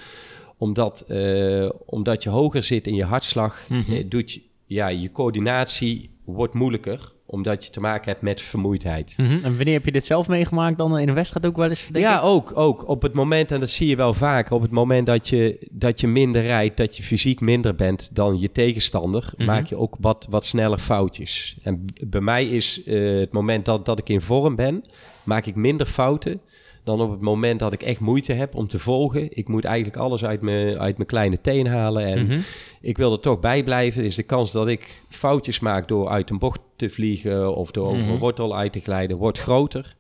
[0.59, 3.93] Omdat, eh, omdat je hoger zit in je hartslag, Mhm.
[3.93, 9.15] eh, doet je, ja, je coördinatie wordt moeilijker, omdat je te maken hebt met vermoeidheid.
[9.17, 11.89] En wanneer heb je dit zelf meegemaakt dan in een wedstrijd ook wel eens?
[11.93, 12.25] Ja, ik?
[12.25, 12.89] ook, ook.
[12.89, 16.01] Op het moment, en dat zie je wel vaker, op het moment dat je, dat
[16.01, 19.47] je minder rijdt, dat je fysiek minder bent dan je tegenstander, Mhm.
[19.47, 21.57] maak je ook wat, wat sneller foutjes.
[21.63, 24.85] En bij mij is eh, het moment dat, dat ik in vorm ben,
[25.27, 26.41] maak ik minder fouten
[26.85, 29.29] dan op het moment dat ik echt moeite heb om te volgen.
[29.37, 32.39] Ik moet eigenlijk alles uit mijn, uit mijn kleine teen halen en Mhm.
[32.81, 34.03] ik wil er toch bij blijven.
[34.03, 37.87] Dus de kans dat ik foutjes maak door uit een bocht te vliegen of door
[37.87, 38.11] over Mhm.
[38.11, 39.97] een wortel uit te glijden, wordt groter.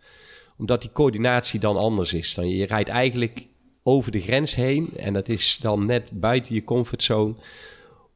[0.58, 2.34] Omdat die coördinatie dan anders is.
[2.34, 3.46] Dan je rijdt eigenlijk
[3.82, 7.34] over de grens heen en dat is dan net buiten je comfortzone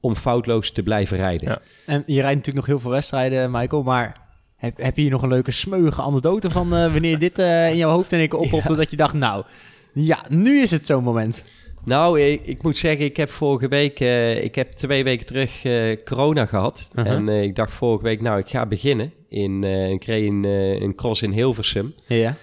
[0.01, 1.49] om foutloos te blijven rijden.
[1.49, 1.61] Ja.
[1.87, 4.29] En je rijdt natuurlijk nog heel veel wedstrijden, Michael, maar...
[4.61, 7.77] Heb, heb je hier nog een leuke smeuige anekdote van eh, wanneer dit eh, in
[7.77, 9.44] jouw hoofd één keer oppopte dat je dacht, nou,
[9.92, 11.42] ja, nu is het zo'n moment.
[11.85, 15.62] Nou, ik, ik moet zeggen, ik heb vorige week, eh, ik heb twee weken terug
[16.05, 16.90] corona gehad.
[16.94, 17.12] Uh-huh.
[17.12, 19.12] En ik dacht vorige week, nou, ik ga beginnen.
[19.29, 20.44] In, ik kreeg een,
[20.83, 21.94] een cross in Hilversum.
[22.07, 22.37] Ja.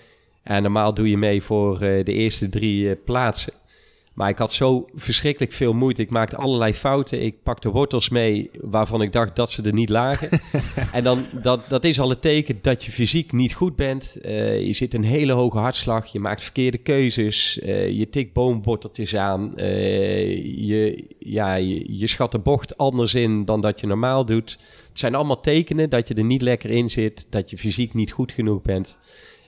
[0.44, 3.54] En normaal doe je mee voor de eerste drie plaatsen.
[4.18, 6.02] Maar ik had zo verschrikkelijk veel moeite.
[6.02, 7.22] Ik maakte allerlei fouten.
[7.22, 10.40] Ik pakte wortels mee waarvan ik dacht dat ze er niet lagen.
[10.92, 14.16] en dan, dat, dat is al het teken dat je fysiek niet goed bent.
[14.22, 16.06] Eh, je zit een hele hoge hartslag.
[16.06, 17.60] Je maakt verkeerde keuzes.
[17.60, 19.58] eh, je tikt boomworteltjes aan.
[19.58, 24.52] eh, je, ja, je, je schat de bocht anders in dan dat je normaal doet.
[24.90, 27.28] Het zijn allemaal tekenen dat je er niet lekker in zit.
[27.30, 28.98] Dat je fysiek niet goed genoeg bent.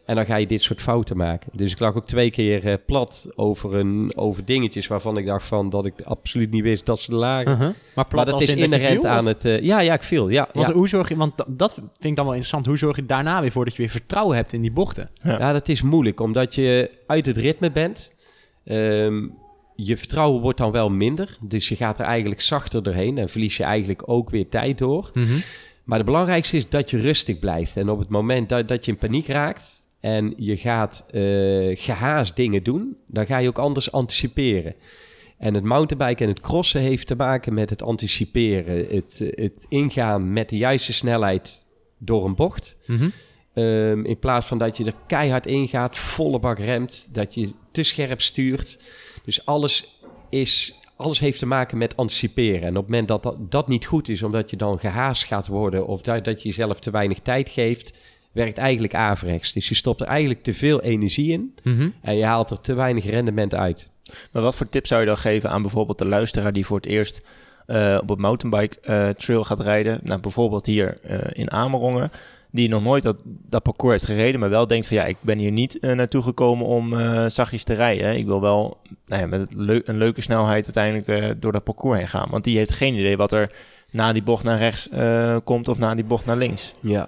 [0.10, 1.50] En dan ga je dit soort fouten maken.
[1.58, 5.46] Dus ik lag ook twee keer eh, plat over, een, over dingetjes waarvan ik dacht
[5.46, 7.52] van dat ik absoluut niet wist dat ze er lagen.
[7.52, 7.68] Uh-huh.
[7.96, 9.46] Maar plat Maar dat als is in inherent aan of- het...
[9.46, 10.30] eh, ja, ja, ik viel.
[10.30, 10.74] Ja, Want ja.
[10.74, 12.66] hoe zorg je, want da- dat vind ik dan wel interessant.
[12.66, 15.10] Hoe zorg je daarna weer voor dat je weer vertrouwen hebt in die bochten?
[15.24, 15.40] Ja.
[15.40, 18.14] Ja, dat is moeilijk, omdat je uit het ritme bent.
[18.66, 19.28] Ehm,
[19.76, 23.58] je vertrouwen wordt dan wel minder, dus je gaat er eigenlijk zachter doorheen en verlies
[23.58, 25.12] je eigenlijk ook weer tijd door.
[25.84, 27.78] Maar het belangrijkste is dat je rustig blijft.
[27.78, 31.22] En op het moment dat, dat je in paniek raakt en je gaat eh,
[31.78, 34.76] gehaast dingen doen, dan ga je ook anders anticiperen.
[35.38, 38.96] En het mountainbiken en het crossen heeft te maken met het anticiperen.
[38.96, 41.66] Het, het ingaan met de juiste snelheid
[41.98, 42.78] door een bocht.
[42.86, 43.10] Mhm.
[43.54, 47.54] Ehm, in plaats van dat je er keihard in gaat, volle bak remt, dat je
[47.72, 48.80] te scherp stuurt.
[49.24, 52.62] Dus alles, is, alles heeft te maken met anticiperen.
[52.62, 55.48] En op het moment dat dat, dat niet goed is, omdat je dan gehaast gaat
[55.48, 57.94] worden of dat, dat je jezelf te weinig tijd geeft,
[58.32, 59.54] werkt eigenlijk averechts.
[59.54, 61.90] Dus je stopt er eigenlijk te veel energie in Mhm.
[62.02, 63.90] en je haalt er te weinig rendement uit.
[64.32, 66.86] Maar wat voor tips zou je dan geven aan bijvoorbeeld de luisteraar die voor het
[66.86, 67.22] eerst
[67.66, 70.00] eh, op het mountainbike eh, trail gaat rijden?
[70.04, 72.12] Nou, bijvoorbeeld hier eh, in Amerongen,
[72.52, 75.38] die nog nooit dat, dat parcours heeft gereden, maar wel denkt van ja, ik ben
[75.38, 78.08] hier niet naartoe gekomen om eh zachtjes te rijden.
[78.08, 78.14] hè.
[78.14, 79.52] Ik wil wel nou ja, met
[79.88, 82.28] een leuke snelheid uiteindelijk eh, door dat parcours heen gaan.
[82.30, 83.52] Want die heeft geen idee wat er
[83.92, 86.74] na die bocht naar rechts eh, komt of na die bocht naar links.
[86.80, 87.08] Ja,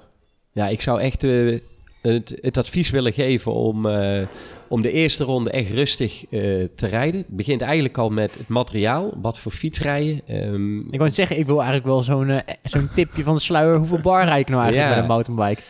[0.52, 1.58] ja ik zou echt eh,
[2.02, 4.22] het, het advies willen geven om, eh,
[4.68, 6.40] om de eerste ronde echt rustig eh,
[6.76, 7.20] te rijden.
[7.22, 9.14] Het begint eigenlijk al met het materiaal.
[9.22, 10.22] Wat voor fiets rijden.
[10.28, 13.78] Ehm, Ik wou zeggen, ik wil eigenlijk wel zo'n zo'n tipje van de sluier.
[13.78, 14.96] Hoeveel bar rijd ik nou eigenlijk Ja.
[15.02, 15.62] met een mountainbike?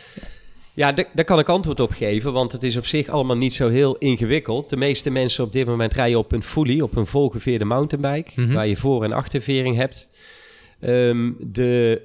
[0.74, 3.52] Ja, da- daar kan ik antwoord op geven, want het is op zich allemaal niet
[3.52, 4.68] zo heel ingewikkeld.
[4.70, 8.52] De meeste mensen op dit moment rijden op een fully, op een volgeveerde mountainbike, Mhm.
[8.52, 10.08] waar je voor- en achtervering hebt.
[10.82, 12.02] Ehm, de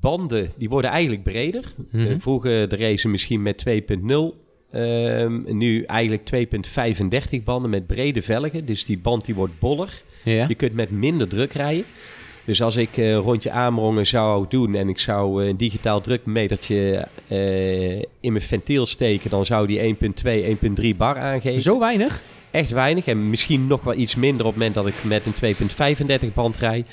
[0.00, 1.64] banden die worden eigenlijk breder.
[1.90, 2.06] Mhm.
[2.06, 4.36] Eh, vroeger de race misschien met 2.0.
[4.70, 8.66] Ehm, nu eigenlijk 2.35 banden met brede velgen.
[8.66, 10.02] Dus die band die wordt boller.
[10.24, 10.48] Ja.
[10.48, 11.84] Je kunt met minder druk rijden.
[12.44, 17.08] Dus als ik eh rondje Amerongen zou doen en ik zou eh, een digitaal drukmetertje
[18.20, 21.62] in mijn ventiel steken, dan zou die 1.2, 1.3 bar aangeven.
[21.62, 22.22] Zo weinig?
[22.50, 26.26] Echt weinig en misschien nog wel iets minder op het moment dat ik met een
[26.28, 26.86] 2.35 band rijd.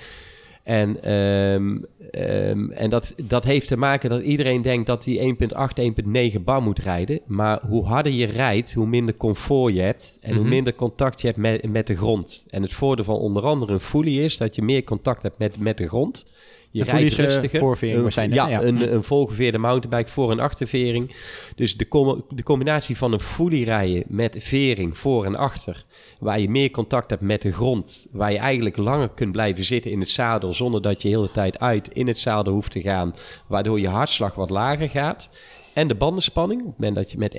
[0.63, 1.77] En, ehm,
[2.11, 6.61] ehm, en dat, dat heeft te maken dat iedereen denkt dat hij 1.8, 1.9 bar
[6.61, 7.19] moet rijden.
[7.25, 10.17] Maar hoe harder je rijdt, hoe minder comfort je hebt.
[10.21, 10.49] En hoe Mhm.
[10.49, 12.45] minder contact je hebt met, met de grond.
[12.49, 15.59] En het voordeel van onder andere een fully is dat je meer contact hebt met,
[15.59, 16.25] met de grond.
[16.73, 17.59] Je rijdt rustiger.
[17.59, 18.61] voorvering Een- waarschijnlijk, Ja, ja.
[18.61, 21.15] Een, een volgeveerde mountainbike voor- en achtervering.
[21.55, 25.85] Dus de, com- de combinatie van een fully rijden met vering voor en achter,
[26.19, 29.91] waar je meer contact hebt met de grond, waar je eigenlijk langer kunt blijven zitten
[29.91, 32.81] in het zadel zonder dat je heel de tijd uit in het zadel hoeft te
[32.81, 33.15] gaan,
[33.47, 35.29] waardoor je hartslag wat lager gaat.
[35.73, 37.33] En de bandenspanning, op het moment dat je met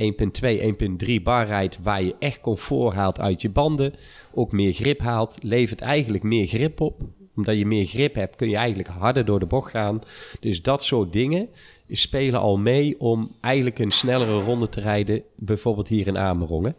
[1.05, 3.95] 1.2, 1.3 bar rijdt, waar je echt comfort haalt uit je banden,
[4.35, 7.01] ook meer grip haalt, levert eigenlijk meer grip op.
[7.37, 10.01] Omdat je meer grip hebt, kun je eigenlijk harder door de bocht gaan.
[10.41, 11.49] Dus dat soort dingen
[11.89, 16.77] spelen al mee om eigenlijk een snellere ronde te rijden, bijvoorbeeld hier in Amerongen.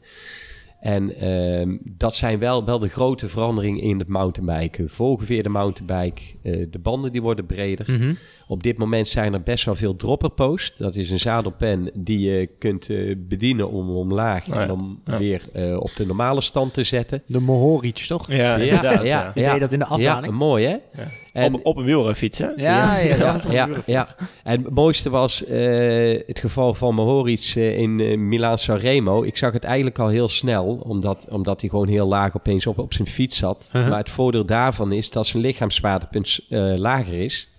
[0.80, 4.90] En ehm, dat zijn wel, wel de grote veranderingen in het mountainbiken.
[4.90, 7.92] Volgeveerde mountainbike, eh, de banden die worden breder.
[7.92, 8.14] Mhm.
[8.48, 10.78] Op dit moment zijn er best wel veel dropper post.
[10.78, 15.02] Dat is een zadelpen die je kunt eh, bedienen om omlaag Oh ja, en om
[15.06, 15.18] ja.
[15.18, 17.24] weer eh, op de normale stand te zetten.
[17.28, 18.32] De Mohoric, toch?
[18.32, 20.32] Ja, ja, ja, Die deed dat in de afdaling.
[20.32, 20.72] Ja, mooi hè?
[20.72, 21.12] Ja.
[21.34, 22.48] En- op, op een wielrenfiets, hè?
[22.56, 24.16] Ja, ja, dat ja, ja.
[24.44, 29.24] En het mooiste was eh, het geval van Mohoric in eh, Milaan Sanremo.
[29.24, 32.80] Ik zag het eigenlijk al heel snel, omdat, omdat hij gewoon heel laag opeens op,
[32.80, 33.66] op zijn fiets zat.
[33.68, 33.90] Uh-huh.
[33.90, 37.50] Maar het voordeel daarvan is dat zijn lichaamswaardepunt eh, lager is.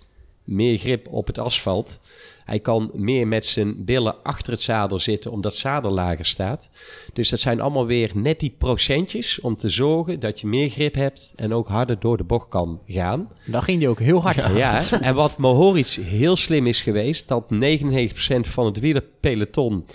[0.47, 1.99] Meer grip op het asfalt.
[2.45, 6.69] Hij kan meer met zijn billen achter het zadel zitten, omdat het zadel lager staat.
[7.13, 10.95] Dus dat zijn allemaal weer net die procentjes om te zorgen dat je meer grip
[10.95, 13.29] hebt en ook harder door de bocht kan gaan.
[13.45, 14.55] Dan ging die ook heel hard.
[14.55, 14.97] Ja, hè?
[14.97, 17.55] en wat Mohoric heel slim is geweest, dat 99%
[18.39, 19.85] van het wielerpeloton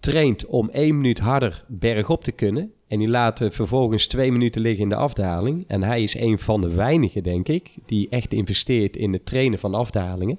[0.00, 2.73] traint om één minuut harder bergop te kunnen.
[2.88, 5.64] En die laten vervolgens twee minuten liggen in de afdaling.
[5.68, 9.58] En hij is een van de weinigen, denk ik, die echt investeert in het trainen
[9.58, 10.38] van afdalingen.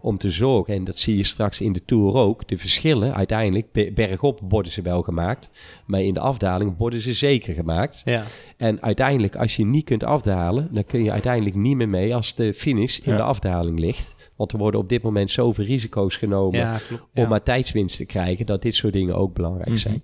[0.00, 3.72] Om te zorgen, en dat zie je straks in de Tour ook, de verschillen uiteindelijk,
[3.72, 5.50] be- bergop worden ze wel gemaakt.
[5.86, 8.02] Maar in de afdaling worden ze zeker gemaakt.
[8.04, 8.24] Ja.
[8.56, 12.34] En uiteindelijk, als je niet kunt afdalen, dan kun je uiteindelijk niet meer mee als
[12.34, 13.16] de finish in Ja.
[13.16, 14.30] de afdaling ligt.
[14.36, 16.78] Want er worden op dit moment zoveel risico's genomen Ja,
[17.14, 19.78] om maar tijdswinst te krijgen, dat dit soort dingen ook belangrijk Mhm.
[19.78, 20.02] zijn.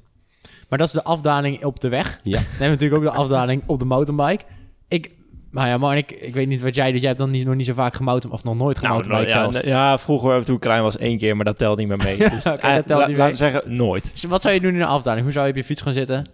[0.69, 2.21] Maar dat is de afdaling op de weg.
[2.23, 2.33] Ja.
[2.37, 4.45] Dan hebben we natuurlijk ook de afdaling op de mountainbike.
[4.89, 5.11] Ik
[5.51, 6.99] Maar ja, man, ik, ik weet niet wat jij doet.
[7.01, 9.47] Jij hebt dan niet, nog niet zo vaak gemountain of nog nooit Nou, gemountainbiked nou,
[9.47, 9.67] ja, zelfs.
[9.67, 12.17] n- ja, vroeger toen ik klein was één keer, maar dat telt niet meer mee.
[12.31, 14.11] Dus, eh, dat telt la- niet Laten we zeggen, nooit.
[14.13, 15.23] Dus wat zou je doen in een afdaling?
[15.23, 16.27] Hoe zou je op je fiets gaan zitten?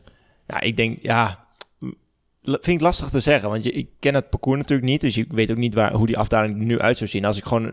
[0.47, 1.45] Ja, ik denk, ja,
[2.43, 5.33] vind ik lastig te zeggen, want je, ik ken het parcours natuurlijk niet, dus ik
[5.33, 7.25] weet ook niet waar, hoe die afdaling er nu uit zou zien.
[7.25, 7.73] Als ik gewoon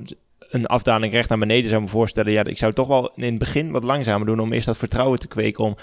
[0.50, 3.38] een afdaling recht naar beneden zou me voorstellen, ja, ik zou toch wel in het
[3.38, 5.76] begin wat langzamer doen om eerst dat vertrouwen te kweken om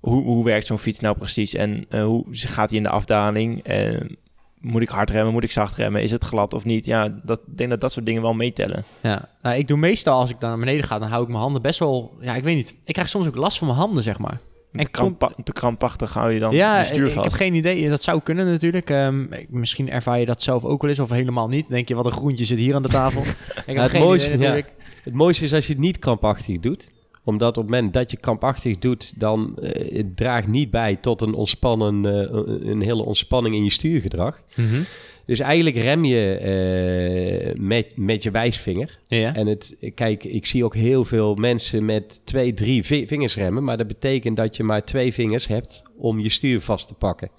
[0.00, 3.62] hoe, hoe werkt zo'n fiets nou precies en eh, hoe gaat hij in de afdaling
[3.62, 4.16] en
[4.60, 6.86] moet ik hard remmen, moet ik zacht remmen, is het glad of niet?
[6.86, 8.84] Ja, dat, ik denk dat dat soort dingen wel meetellen.
[9.02, 11.40] Ja, nou, ik doe meestal als ik dan naar beneden ga, dan hou ik mijn
[11.40, 12.16] handen best wel...
[12.20, 12.74] Ja, ik weet niet.
[12.84, 14.40] Ik krijg soms ook last van mijn handen, zeg maar.
[14.72, 17.24] Te, En krampa- te krampachtig hou je dan ja, ik, stuur ik vast.
[17.24, 17.88] heb geen idee.
[17.88, 18.90] Dat zou kunnen natuurlijk.
[18.90, 21.62] Ehm, ik- misschien ervaar je dat zelf ook wel eens of helemaal niet.
[21.66, 23.22] Dan denk je, wat een groentje zit hier aan de tafel.
[23.22, 24.52] ik heb het geen mooiste, idee ja.
[24.54, 24.82] natuurlijk.
[25.04, 26.92] Het mooiste is als je het niet krampachtig doet.
[27.28, 31.20] Omdat op het moment dat je krampachtig doet, dan eh, het draagt niet bij tot
[31.22, 34.42] een ontspannen, eh, een hele ontspanning in je stuurgedrag.
[34.56, 34.80] Mhm.
[35.26, 38.98] Dus eigenlijk rem je eh, met, met je wijsvinger.
[39.06, 39.34] Ja.
[39.34, 43.64] En het, kijk, ik zie ook heel veel mensen met twee, drie vi- vingers remmen.
[43.64, 47.30] Maar dat betekent dat je maar twee vingers hebt om je stuur vast te pakken.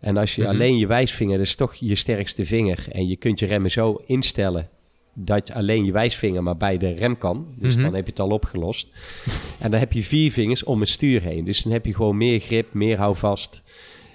[0.00, 0.50] En als je Mhm.
[0.50, 2.86] alleen je wijsvinger, dat is toch je sterkste vinger.
[2.92, 4.68] En je kunt je remmen zo instellen
[5.18, 7.46] dat je alleen je wijsvinger maar bij de rem kan.
[7.58, 7.82] Dus Mhm.
[7.84, 8.88] dan heb je het al opgelost.
[9.60, 11.44] en dan heb je vier vingers om het stuur heen.
[11.44, 13.62] Dus dan heb je gewoon meer grip, meer houvast.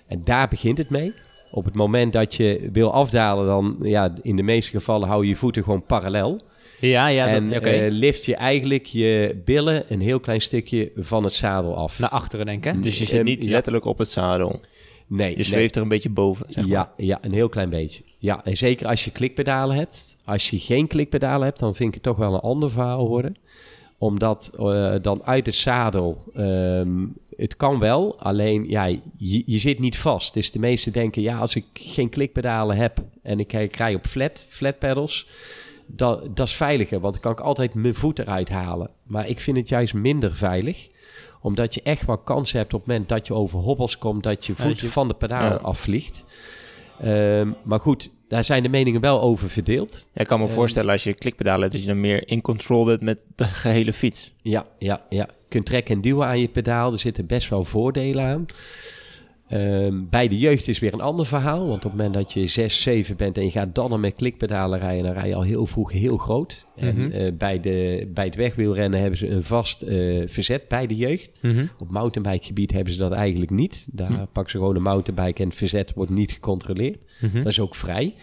[0.08, 1.14] En daar begint het mee.
[1.52, 5.30] Op het moment dat je wil afdalen, dan ja, in de meeste gevallen hou je
[5.30, 6.40] je voeten gewoon parallel.
[6.80, 7.70] Ja, ja, dat- en oké.
[7.70, 12.00] eh, lift je eigenlijk je billen een heel klein stukje van het zadel af.
[12.00, 12.74] Naar achteren, denk ik.
[12.74, 12.80] hè?
[12.80, 13.50] Dus je zit Ehm, niet ja.
[13.50, 14.60] letterlijk op het zadel.
[15.18, 15.44] Nee, Je nee.
[15.46, 16.46] zweeft er een beetje boven.
[16.50, 16.74] Zeg maar.
[16.74, 18.04] Ja, ja, een heel klein beetje.
[18.18, 20.16] Ja, en zeker als je klikpedalen hebt.
[20.26, 23.36] Als je geen klikpedalen hebt, dan vind ik het toch wel een ander verhaal worden.
[23.98, 28.86] Omdat eh, dan uit het zadel, ehm, het kan wel, alleen ja,
[29.18, 30.34] je, je zit niet vast.
[30.34, 34.06] Dus de meesten denken, ja, als ik geen klikpedalen heb en ik, ik rij op
[34.06, 35.28] flat, flat pedals,
[35.88, 38.92] dat, dat is veiliger, want dan kan ik altijd mijn voet eruit halen.
[39.04, 40.90] Maar ik vind het juist minder veilig
[41.42, 44.46] omdat je echt wel kans hebt op het moment dat je over hobbels komt, dat
[44.46, 45.56] je voet van de pedaal Ja.
[45.56, 46.24] afvliegt.
[47.02, 50.10] Ehm, maar goed, daar zijn de meningen wel over verdeeld.
[50.14, 52.42] Ja, ik kan me Ehm, voorstellen als je klikpedalen hebt, dat je dan meer in
[52.42, 54.34] control bent met de gehele fiets.
[54.42, 55.28] Ja, ja, ja.
[55.28, 56.92] Je kunt trekken en duwen aan je pedaal.
[56.94, 58.46] Er zitten best wel voordelen aan.
[59.52, 61.68] Ehm, bij de jeugd is weer een ander verhaal.
[61.68, 64.80] Want op het moment dat je 6, 7 bent en je gaat dan met klikpedalen
[64.80, 66.66] rijden, dan rij je al heel vroeg heel groot.
[66.76, 66.86] Mhm.
[66.86, 70.96] En eh, bij, de, bij het wegwielrennen hebben ze een vast eh, verzet bij de
[70.96, 71.32] jeugd.
[71.42, 71.66] Mhm.
[71.80, 73.88] Op mountainbikegebied hebben ze dat eigenlijk niet.
[73.92, 74.26] Daar Hm.
[74.32, 76.98] pakken ze gewoon een mountainbike en het verzet wordt niet gecontroleerd.
[77.22, 77.38] Mhm.
[77.38, 78.16] Dat is ook vrij.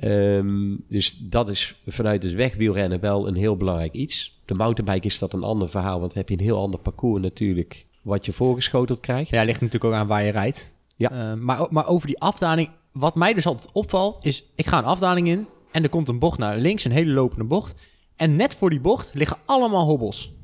[0.00, 4.40] Ehm, dus dat is vanuit het wegwielrennen wel een heel belangrijk iets.
[4.44, 7.22] De mountainbike is dat een ander verhaal, want dan heb je een heel ander parcours
[7.22, 9.30] natuurlijk wat je voorgeschoteld krijgt.
[9.30, 10.72] Ja, ligt natuurlijk ook aan waar je rijdt.
[10.96, 11.10] Ja.
[11.10, 14.84] Eh, maar, maar over die afdaling, wat mij dus altijd opvalt, is ik ga een
[14.84, 17.74] afdaling in en er komt een bocht naar links, een hele lopende bocht.
[18.16, 20.34] En net voor die bocht liggen allemaal hobbels.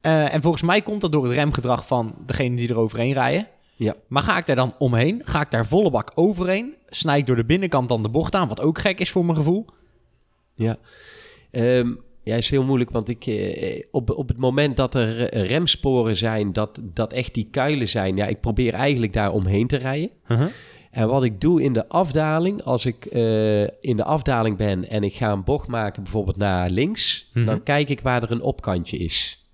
[0.00, 3.48] Eh, en volgens mij komt dat door het remgedrag van degene die er overheen rijden.
[3.74, 3.94] Ja.
[4.08, 5.20] Maar ga ik daar dan omheen?
[5.24, 6.74] Ga ik daar volle bak overheen?
[6.86, 9.36] Snij ik door de binnenkant dan de bocht aan, wat ook gek is voor mijn
[9.36, 9.66] gevoel.
[10.54, 10.78] Ja,
[11.50, 11.92] Ehm,
[12.24, 16.16] ja is heel moeilijk, want ik, eh, op, op het moment dat er eh, remsporen
[16.16, 20.10] zijn, dat, dat echt die kuilen zijn, ja, ik probeer eigenlijk daar omheen te rijden.
[20.90, 25.02] En wat ik doe in de afdaling, als ik eh, in de afdaling ben en
[25.04, 27.46] ik ga een bocht maken, bijvoorbeeld naar links, Mhm.
[27.46, 29.46] dan kijk ik waar er een opkantje is.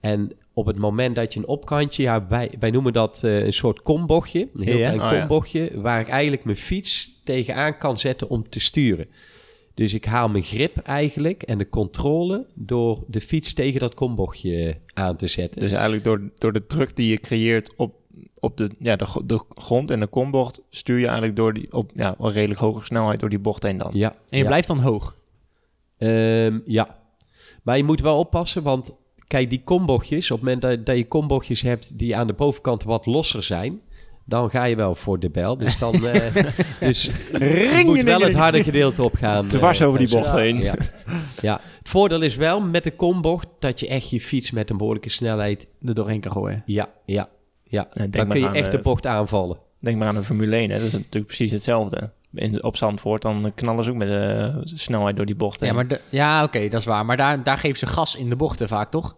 [0.00, 3.82] En op het moment dat je een opkantje, ja, wij, wij noemen dat een soort
[3.82, 5.18] kombochtje, een heel klein Oh, ja.
[5.18, 9.06] kombochtje, waar ik eigenlijk mijn fiets tegenaan kan zetten om te sturen.
[9.78, 14.78] Dus ik haal mijn grip eigenlijk en de controle door de fiets tegen dat kombochtje
[14.94, 15.60] aan te zetten.
[15.60, 17.94] Dus eigenlijk door, door de druk die je creëert op,
[18.40, 21.90] op de, ja, de, de grond en de kombocht, stuur je eigenlijk door die, op
[21.94, 23.90] ja, wel redelijk hoge snelheid door die bocht heen dan.
[23.92, 24.46] ja, En je ja.
[24.46, 25.16] blijft dan hoog.
[25.98, 26.98] Ehm, ja,
[27.62, 28.90] maar je moet wel oppassen, want
[29.26, 32.82] kijk, die kombochtjes, op het moment dat, dat je kombochtjes hebt die aan de bovenkant
[32.82, 33.80] wat losser zijn,
[34.28, 35.56] dan ga je wel voor de bel.
[35.58, 36.44] Dus dan eh,
[36.80, 37.10] dus
[37.84, 39.46] moet wel het harde gedeelte opgaan.
[39.56, 40.62] Dwars eh, over die bocht heen.
[40.62, 40.74] Ja.
[41.40, 44.76] ja, het voordeel is wel met de kombocht dat je echt je fiets met een
[44.76, 46.62] behoorlijke snelheid, Er doorheen kan gooien.
[46.66, 47.28] ja, ja,
[47.62, 47.88] ja.
[47.94, 49.58] denk dan maar kun je echt de eh, bocht aanvallen.
[49.80, 50.76] Denk maar aan een Formule 1, hè.
[50.76, 52.10] dat is natuurlijk precies hetzelfde.
[52.32, 55.68] In, op Zandvoort, dan knallen ze ook met de snelheid door die bocht heen.
[55.68, 57.04] Ja, maar de- ja oké, dat is waar.
[57.06, 59.16] Maar daar, daar geven ze gas in de bochten vaak, toch?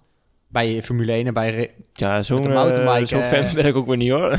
[0.52, 1.70] Bij Formule 1 en bij...
[1.92, 4.28] ja, zo'n met de mountainbike, zo'n eh, fan ben ik ook weer niet hoor.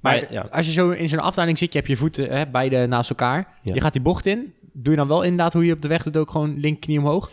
[0.00, 2.86] maar ja, als je zo in zo'n afdaling zit, je hebt je voeten hè, beide
[2.86, 3.58] naast elkaar.
[3.62, 3.74] Ja.
[3.74, 4.54] Je gaat die bocht in.
[4.72, 7.30] Doe je dan wel inderdaad hoe je op de weg doet, ook gewoon linkerknie omhoog?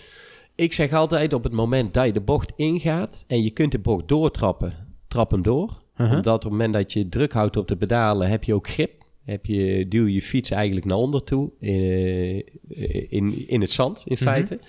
[0.55, 3.79] Ik zeg altijd op het moment dat je de bocht ingaat en je kunt de
[3.79, 4.73] bocht doortrappen,
[5.07, 5.81] trap hem door.
[5.97, 6.15] Uh-huh.
[6.15, 8.91] Omdat op het moment dat je druk houdt op de pedalen heb je ook grip.
[9.25, 12.35] heb je, duw je je fiets eigenlijk naar onder toe eh,
[13.09, 14.23] in, in het zand in Mhm.
[14.23, 14.59] feite.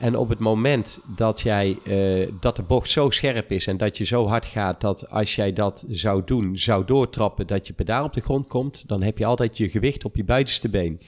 [0.00, 3.98] En op het moment dat, jij, eh, dat de bocht zo scherp is en dat
[3.98, 8.04] je zo hard gaat dat als jij dat zou doen, zou doortrappen dat je pedaal
[8.04, 11.00] op de grond komt, dan heb je altijd je gewicht op je buitenste been.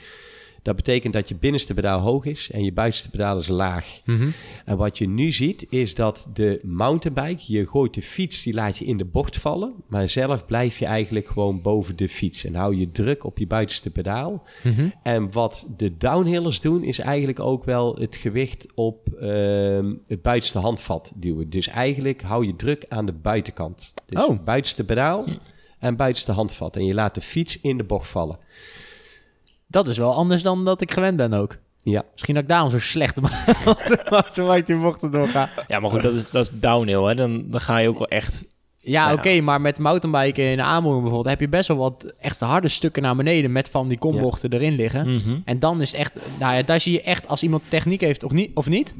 [0.62, 4.00] Dat betekent dat je binnenste pedaal hoog is en je buitenste pedaal is laag.
[4.04, 4.28] Mhm.
[4.64, 8.78] En wat je nu ziet is dat de mountainbike, je gooit de fiets, die laat
[8.78, 12.54] je in de bocht vallen, maar zelf blijf je eigenlijk gewoon boven de fiets en
[12.54, 14.42] hou je druk op je buitenste pedaal.
[14.62, 14.88] Mhm.
[15.02, 20.58] En wat de downhillers doen, is eigenlijk ook wel het gewicht op ehm, het buitenste
[20.58, 21.50] handvat duwen.
[21.50, 23.94] Dus eigenlijk hou je druk aan de buitenkant.
[24.06, 24.44] Dus Oh.
[24.44, 25.24] buitenste pedaal
[25.78, 26.76] en buitenste handvat.
[26.76, 28.38] En je laat de fiets in de bocht vallen.
[29.72, 31.56] Dat is wel anders dan dat ik gewend ben ook.
[31.82, 33.20] Ja, Misschien dat ik daarom zo slecht
[34.10, 35.48] mountainbike die mochten doorgaan.
[35.66, 37.02] Ja, maar goed, dat is, dat is downhill.
[37.02, 37.14] Hè?
[37.14, 38.44] Dan, dan ga je ook wel echt...
[38.78, 41.38] Ja, oké, maar met mountainbiken in de aanmoediging bijvoorbeeld...
[41.38, 43.52] heb je best wel wat echt harde stukken naar beneden...
[43.52, 45.14] met van die kombochten erin liggen.
[45.14, 45.38] Mhm.
[45.44, 46.18] En dan is het echt...
[46.38, 48.50] Nou ja, daar zie je echt als iemand techniek heeft of niet...
[48.54, 48.94] Of niet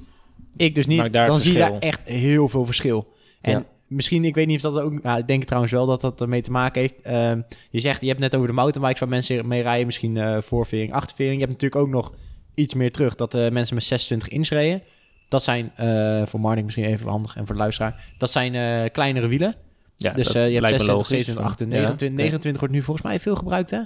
[0.56, 3.12] ik dus niet, dan zie je daar echt heel veel verschil.
[3.40, 3.64] En Ja.
[3.92, 4.98] Misschien, ik weet niet of dat ook...
[5.02, 7.00] Ja, ik denk trouwens wel dat dat ermee te maken heeft.
[7.02, 9.00] Ehm, je zegt, je hebt net over de mountainbikes...
[9.00, 11.34] waar mensen mee rijden, misschien eh voorvering, achtervering.
[11.40, 12.12] Je hebt natuurlijk ook nog
[12.54, 13.14] iets meer terug...
[13.14, 14.82] dat eh, mensen met 26 inch reden.
[15.28, 18.04] Dat zijn, eh, voor Marnik misschien even handig en voor de luisteraar...
[18.18, 19.54] dat zijn kleinere wielen.
[19.96, 21.08] Ja, dus je hebt lijkt me 26, logisch.
[21.08, 21.84] 27, Van- 28, ja.
[21.84, 23.80] 29, 29 wordt nu volgens mij veel gebruikt, hè?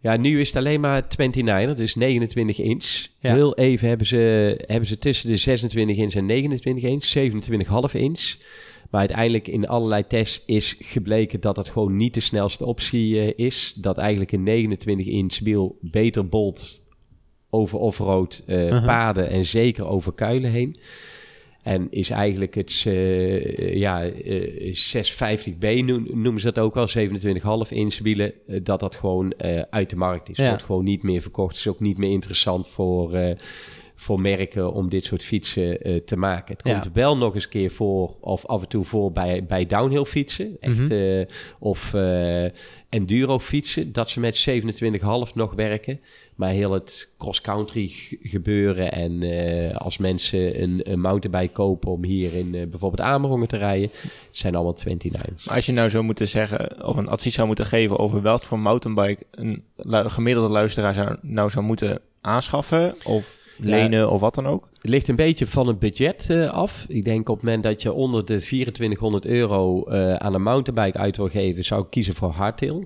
[0.00, 3.06] Ja, nu is het alleen maar 29er, dus 29 inch.
[3.18, 3.34] Ja.
[3.34, 7.04] Heel even hebben ze, hebben ze tussen de 26 inch en 29 inch,
[7.92, 8.34] 27,5 inch.
[8.90, 13.46] Maar uiteindelijk in allerlei tests is gebleken dat het gewoon niet de snelste optie eh,
[13.46, 13.72] is.
[13.76, 16.82] Dat eigenlijk een 29 inch wiel beter bolt
[17.50, 18.84] over offroad Uh-huh.
[18.84, 20.76] paden en zeker over kuilen heen.
[21.62, 26.88] En is eigenlijk het eh, ja, eh 650B noem- noemen ze dat ook wel,
[27.66, 29.34] 27,5 inch wielen, dat dat gewoon
[29.70, 30.36] uit de markt is.
[30.36, 30.48] Ja.
[30.48, 31.56] Wordt gewoon niet meer verkocht.
[31.56, 33.10] is ook niet meer interessant voor,
[34.00, 36.56] voor merken om dit soort fietsen eh, te maken.
[36.56, 36.72] Het Ja.
[36.72, 40.56] komt wel nog eens keer voor, of af en toe voor bij, bij downhill fietsen.
[40.60, 40.92] Echt, Mhm.
[40.92, 41.26] eh,
[41.58, 42.44] of eh,
[42.88, 46.00] enduro fietsen, dat ze met 27,5 nog werken.
[46.34, 49.22] Maar heel het cross-country gebeuren en
[49.78, 53.90] als mensen een, een mountainbike kopen om hier in bijvoorbeeld Amerongen te rijden,
[54.30, 55.44] zijn allemaal 29's.
[55.44, 58.42] Maar als je nou zou moeten zeggen, of een advies zou moeten geven over welk
[58.42, 64.34] voor mountainbike een lu- gemiddelde luisteraar zou, nou zou moeten aanschaffen of lenen of wat
[64.34, 64.68] dan ook.
[64.80, 66.84] Het ligt een beetje van het budget eh, af.
[66.88, 70.98] Ik denk op het moment dat je onder de 2400 euro eh, aan een mountainbike
[70.98, 72.84] uit wil geven, zou ik kiezen voor hardtail.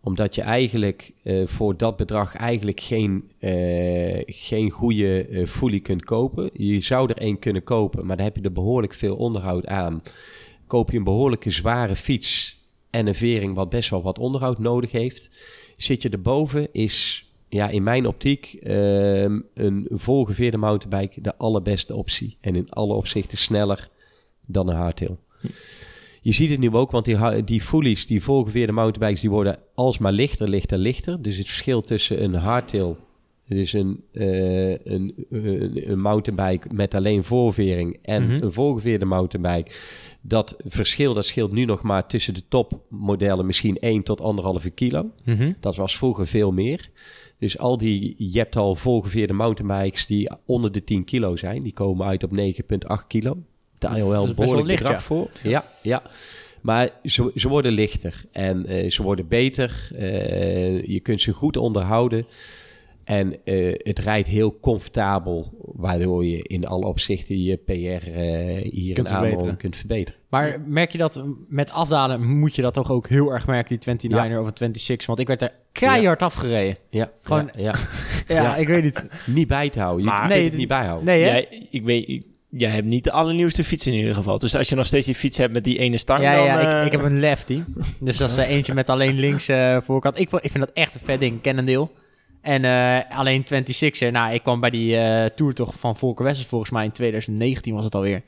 [0.00, 3.30] Omdat je eigenlijk eh, voor dat bedrag eigenlijk geen,
[4.26, 6.50] geen goede eh fully kunt kopen.
[6.52, 10.02] Je zou er één kunnen kopen, maar dan heb je er behoorlijk veel onderhoud aan.
[10.66, 14.92] Koop je een behoorlijke zware fiets en een vering wat best wel wat onderhoud nodig
[14.92, 15.30] heeft.
[15.76, 17.25] Zit je erboven is
[17.56, 22.36] ja, in mijn optiek ehm, een volgeveerde mountainbike de allerbeste optie.
[22.40, 23.88] En in alle opzichten sneller
[24.46, 25.18] dan een hardtail.
[26.20, 30.12] Je ziet het nu ook, want die, die fullies, die volgeveerde mountainbikes, die worden alsmaar
[30.12, 31.22] lichter, lichter, lichter.
[31.22, 32.96] Dus het verschil tussen een hardtail,
[33.48, 38.42] dus een, een, een, een mountainbike met alleen voorvering en Mhm.
[38.44, 39.70] een volgeveerde mountainbike,
[40.20, 44.20] dat verschil dat scheelt nu nog maar tussen de topmodellen misschien 1 tot
[44.64, 45.10] 1,5 kilo.
[45.24, 45.52] Mhm.
[45.60, 46.90] Dat was vroeger veel meer.
[47.38, 51.62] Dus al die, je hebt al volgeveerde mountainbikes die onder de 10 kilo zijn.
[51.62, 53.36] Die komen uit op 9,8 kilo.
[53.78, 55.00] Daar al wel een behoorlijk licht, ja.
[55.00, 55.28] voor.
[55.42, 56.02] Ja, ja.
[56.60, 59.88] Maar ze, ze worden lichter en eh, ze worden beter.
[59.94, 62.26] Eh, je kunt ze goed onderhouden.
[63.04, 67.72] En eh, het rijdt heel comfortabel, waardoor je in alle opzichten je PR
[68.70, 70.20] hier Kunt in kunt verbeteren.
[70.40, 74.10] Maar merk je dat met afdalen moet je dat toch ook heel erg merken, die
[74.10, 75.06] 29er of een 26?
[75.06, 76.76] Want ik werd er keihard afgereden.
[76.90, 77.74] Ja, Gewoon- ja, ja.
[78.34, 78.56] Ja, Ja.
[78.56, 79.04] ik weet niet.
[79.26, 80.04] niet bij te houden.
[80.04, 81.04] Je Maar- kunt Nee, het niet bijhouden.
[81.06, 81.28] Nee, hè?
[81.30, 84.38] Jij, ik weet, jij hebt niet de allernieuwste fiets in ieder geval.
[84.38, 86.44] Dus als je nog steeds die fiets hebt met die ene stang, Ja, dan...
[86.44, 87.62] ja eh, ik, ik heb een lefty.
[88.00, 90.18] Dus dat is eentje met alleen links eh, voorkant.
[90.18, 91.88] Ik, ik vind dat echt een vet ding, Cannondale.
[92.42, 94.10] En eh, alleen 26er.
[94.12, 97.74] Nou, ik kwam bij die eh tour toch van Volker Wessels volgens mij in 2019
[97.74, 98.22] was het alweer.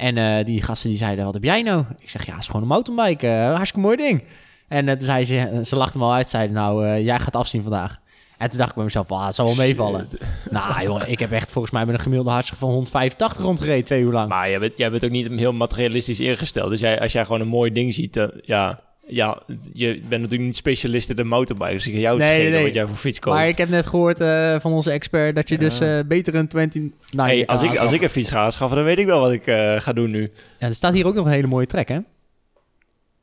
[0.00, 1.84] En eh, die gasten die zeiden, wat heb jij nou?
[1.98, 3.26] Ik zeg, ja, het is gewoon een mountainbike.
[3.26, 4.22] eh, hartstikke mooi ding.
[4.68, 7.62] En eh, toen zei ze, ze lachten me al uit, zeiden, nou, jij gaat afzien
[7.62, 7.98] vandaag.
[8.38, 10.08] En toen dacht ik bij mezelf, "Wauw, het zal wel meevallen.
[10.50, 14.02] nou, joh, ik heb echt volgens mij met een gemiddelde hartslag van 185 rondgereden, twee
[14.02, 14.28] uur lang.
[14.28, 16.70] Maar jij bent, jij bent ook niet heel materialistisch ingesteld.
[16.70, 19.42] Dus jij, als jij gewoon een mooi ding ziet, ja, ja,
[19.72, 21.72] je bent natuurlijk niet specialist in de motorbike.
[21.72, 22.62] Dus ik jou Nee, nee, nee, nee.
[22.62, 23.36] wat jij voor fiets koopt.
[23.36, 26.48] Maar ik heb net gehoord eh, van onze expert dat je dus eh, beter een
[26.48, 26.82] 20...
[27.10, 29.32] Nou, hey, als, ik, als ik een fiets ga aanschaffen, dan weet ik wel wat
[29.32, 30.28] ik eh, ga doen nu.
[30.58, 31.98] Ja, er staat hier ook nog een hele mooie track, hè?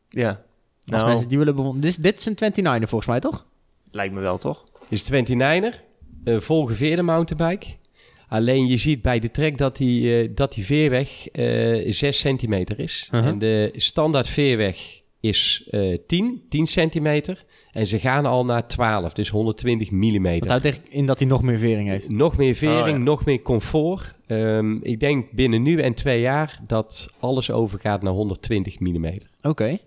[0.10, 0.30] Ja.
[0.30, 1.73] Als Nou, mensen die willen.
[1.82, 3.45] Dit, is- dit is een 29er volgens mij, toch?
[3.91, 4.63] lijkt me wel, toch?
[4.89, 5.73] is 29er,
[6.23, 7.67] eh volgeveerde mountainbike.
[8.29, 12.79] Alleen je ziet bij de trek dat die, eh, dat die veerweg eh 6 centimeter
[12.79, 13.10] is.
[13.13, 13.29] Uh-huh.
[13.29, 17.46] En de standaard veerweg is eh 10, 10 centimeter.
[17.72, 20.50] En ze gaan al naar 12, dus 120 Dat millimeter.
[20.50, 22.10] houdt echt in dat hij nog meer vering heeft.
[22.12, 22.98] Nog meer vering, Oh, ja.
[22.98, 24.15] nog meer comfort.
[24.28, 29.30] Ehm, ik denk binnen nu en twee jaar dat alles overgaat naar 120 millimeter.
[29.42, 29.78] Oké.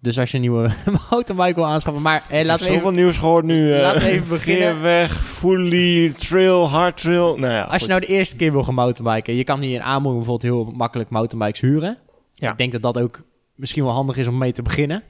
[0.00, 0.70] Dus als je een nieuwe
[1.10, 2.02] mountainbike wil aanschaffen.
[2.02, 3.72] Maar hey, laten we Zoveel nieuws gehoord nu.
[3.74, 4.72] eh, Laten we even beginnen.
[4.72, 7.36] Veerweg, fully, trail, hard trail.
[7.38, 9.34] Nou ja, Als je nou de eerste keer wil gaan mountainbiken.
[9.34, 11.98] Je kan hier in Amerongen bijvoorbeeld heel makkelijk mountainbikes huren.
[12.34, 12.50] Ja.
[12.50, 13.22] Ik denk dat dat ook
[13.56, 15.02] misschien wel handig is om mee te beginnen.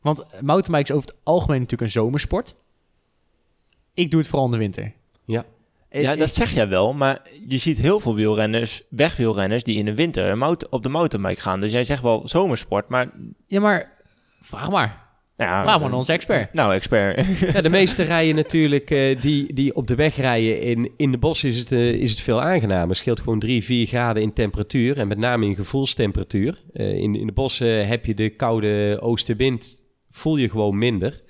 [0.00, 2.54] Want eh, mountainbike is over het algemeen natuurlijk een zomersport.
[3.94, 4.92] Ik doe het vooral in de winter.
[5.24, 5.44] Ja.
[5.88, 9.84] Eh, Ja, dat zeg jij wel, maar je ziet heel veel wielrenners, wegwielrenners, die in
[9.84, 11.60] de winter op de mountainbike gaan.
[11.60, 13.10] Dus jij zegt wel zomersport, maar...
[13.46, 13.92] Ja, maar
[14.40, 15.03] vraag maar.
[15.36, 16.52] Nou, Vraag maar aan onze expert.
[16.52, 17.26] Nou, expert.
[17.52, 20.60] Ja, de meeste rijden natuurlijk eh, die, die op de weg rijden.
[20.60, 22.88] In, in de bos is het, eh, is het veel aangenamer.
[22.88, 24.98] Het scheelt gewoon 3, 4 graden in temperatuur.
[24.98, 26.62] En met name in gevoelstemperatuur.
[26.72, 29.84] Eh, in, in de bossen heb je de koude oostenwind.
[30.10, 31.22] Voel je gewoon minder.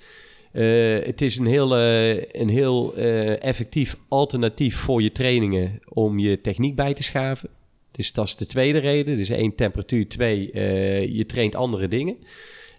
[0.55, 6.19] Eh, het is een heel, eh, een heel eh, effectief alternatief voor je trainingen om
[6.19, 7.49] je techniek bij te schaven.
[7.91, 9.17] Dus dat is de tweede reden.
[9.17, 10.07] Dus één, temperatuur.
[10.07, 12.17] Twee, eh, je traint andere dingen.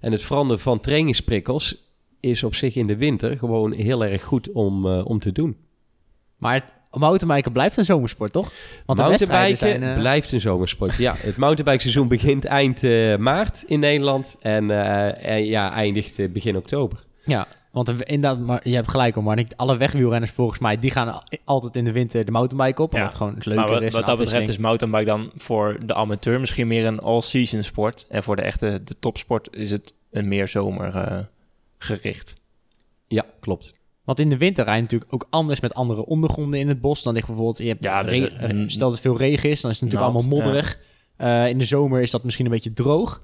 [0.06, 1.90] En het veranderen van trainingsprikkels
[2.20, 5.56] is op zich in de winter gewoon heel erg goed om, eh, om te doen.
[6.36, 8.52] Maar mountainbiken blijft een zomersport, toch?
[8.84, 9.82] Want Mountainbiken zijn...
[9.82, 10.96] eh, blijft een zomersport.
[10.96, 14.70] Ja, het mountainbikeseizoen begint eind eh, maart in Nederland en,
[15.20, 17.04] en ja, eindigt begin oktober.
[17.24, 17.46] Ja,
[17.76, 21.22] want inderdaad, maar je hebt gelijk hoor, maar alle wegwielrenners volgens mij, die gaan al-
[21.44, 22.92] altijd in de winter de mountainbike op.
[22.94, 23.92] Omdat Ja, het gewoon maar leuker wat, is.
[23.94, 28.06] wat dat betreft is mountainbike dan voor de amateur misschien meer een all-season sport.
[28.08, 31.18] En voor de echte de topsport is het een meer zomer eh,
[31.78, 32.34] gericht.
[33.06, 33.72] Ja, klopt.
[34.04, 37.02] Want in de winter rij je natuurlijk ook anders met andere ondergronden in het bos.
[37.02, 38.30] Dan ligt bijvoorbeeld, je hebt Ja, dus,
[38.66, 40.78] stel dat het veel regen is, dan is het natuurlijk nat, allemaal modderig.
[41.16, 43.22] Eh, in de zomer is dat misschien een beetje droog.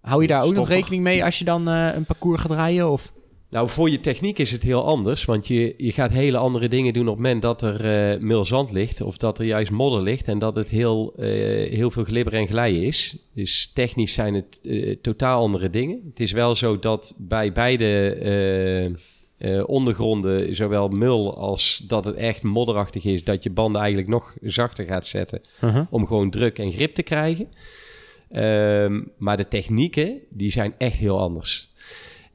[0.00, 2.90] Hou je daar ook nog rekening mee als je dan eh, een parcours gaat rijden?
[2.90, 3.12] Of?
[3.54, 6.92] Nou, voor je techniek is het heel anders, want je, je gaat hele andere dingen
[6.92, 10.02] doen op het moment dat er eh mil zand ligt of dat er juist modder
[10.02, 11.26] ligt en dat het heel, eh,
[11.72, 13.16] heel veel glibber en glijden is.
[13.34, 16.00] Dus technisch zijn het eh, totaal andere dingen.
[16.04, 22.16] Het is wel zo dat bij beide eh, eh, ondergronden, zowel mul als dat het
[22.16, 25.40] echt modderachtig is, dat je banden eigenlijk nog zachter gaat zetten
[25.90, 27.48] om gewoon druk en grip te krijgen.
[28.30, 31.72] Ehm, maar de technieken, die zijn echt heel anders.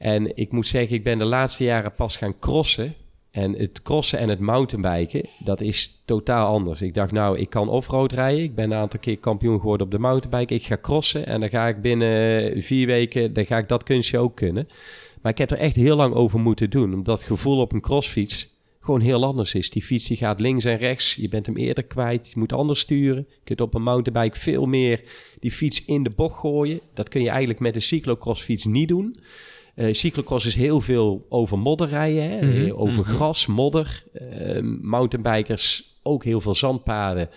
[0.00, 2.94] En ik moet zeggen, ik ben de laatste jaren pas gaan crossen.
[3.30, 6.80] En het crossen en het mountainbiken, dat is totaal anders.
[6.82, 8.42] Ik dacht, nou, ik kan offroad rijden.
[8.42, 10.54] Ik ben een aantal keer kampioen geworden op de mountainbike.
[10.54, 14.18] Ik ga crossen en dan ga ik binnen vier weken, dan ga ik dat kunstje
[14.18, 14.68] ook kunnen.
[15.22, 16.94] Maar ik heb er echt heel lang over moeten doen.
[16.94, 18.48] Omdat het gevoel op een crossfiets
[18.80, 19.70] gewoon heel anders is.
[19.70, 21.14] Die fiets die gaat links en rechts.
[21.14, 22.30] Je bent hem eerder kwijt.
[22.32, 23.26] Je moet anders sturen.
[23.28, 25.02] Je kunt op een mountainbike veel meer
[25.40, 26.80] die fiets in de bocht gooien.
[26.94, 29.16] Dat kun je eigenlijk met een cyclocrossfiets niet doen.
[29.74, 32.46] Eh cyclocross is heel veel over modder rijden, hè?
[32.46, 33.14] Mhm, over mhm.
[33.14, 34.04] gras, modder.
[34.12, 37.28] Eh, mountainbikers ook heel veel zandpaden.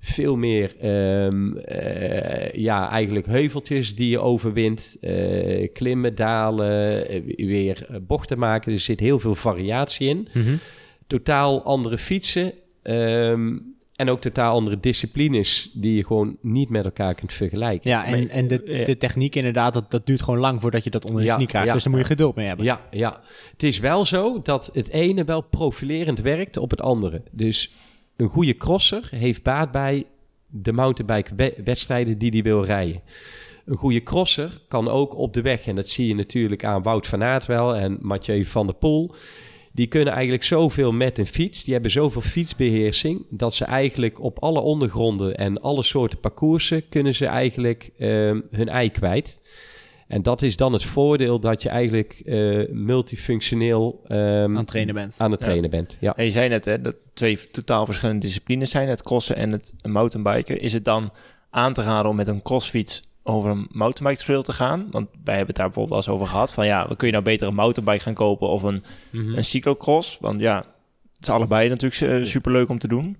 [0.00, 4.96] Veel meer, ehm, eh, ja, eigenlijk heuveltjes die je overwint.
[5.00, 7.04] eh, klimmen, dalen,
[7.36, 8.72] weer bochten maken.
[8.72, 10.28] Er zit heel veel variatie in.
[11.06, 12.52] Totaal andere fietsen.
[12.82, 13.56] ehm,
[13.96, 17.90] en ook totaal andere disciplines die je gewoon niet met elkaar kunt vergelijken.
[17.90, 21.04] Ja, en, en de, de techniek inderdaad, dat, dat duurt gewoon lang voordat je dat
[21.06, 21.66] onder je Ja, knie krijgt.
[21.68, 21.72] ja.
[21.74, 22.64] Dus daar moet je geduld mee hebben.
[22.64, 23.20] Ja, ja,
[23.52, 27.22] het is wel zo dat het ene wel profilerend werkt op het andere.
[27.32, 27.72] Dus
[28.16, 30.04] een goede crosser heeft baat bij
[30.46, 33.00] de mountainbike we- wedstrijden die hij wil rijden.
[33.64, 37.06] Een goede crosser kan ook op de weg, en dat zie je natuurlijk aan Wout
[37.06, 39.14] van Aert wel en Mathieu van der Poel.
[39.76, 41.64] Die kunnen eigenlijk zoveel met een fiets.
[41.64, 43.26] Die hebben zoveel fietsbeheersing.
[43.30, 48.68] Dat ze eigenlijk op alle ondergronden en alle soorten parcoursen kunnen ze eigenlijk ehm, hun
[48.68, 49.40] ei kwijt.
[50.08, 54.94] En dat is dan het voordeel dat je eigenlijk eh, multifunctioneel ehm, Aan het trainen
[54.94, 55.14] bent.
[55.18, 55.96] aan het trainen bent.
[56.00, 56.16] Ja.
[56.16, 59.72] En je zei net hè, dat twee totaal verschillende disciplines zijn, het crossen en het
[59.82, 60.60] mountainbiken.
[60.60, 61.12] Is het dan
[61.50, 64.86] aan te raden om met een crossfiets over een mountainbike trail te gaan?
[64.90, 66.52] Want wij hebben het daar bijvoorbeeld wel eens over gehad.
[66.52, 69.36] Van ja, kun je nou beter een mountainbike gaan kopen of een, Mhm.
[69.36, 70.18] een cyclocross?
[70.20, 73.16] Want ja, het is allebei natuurlijk eh, superleuk om te doen.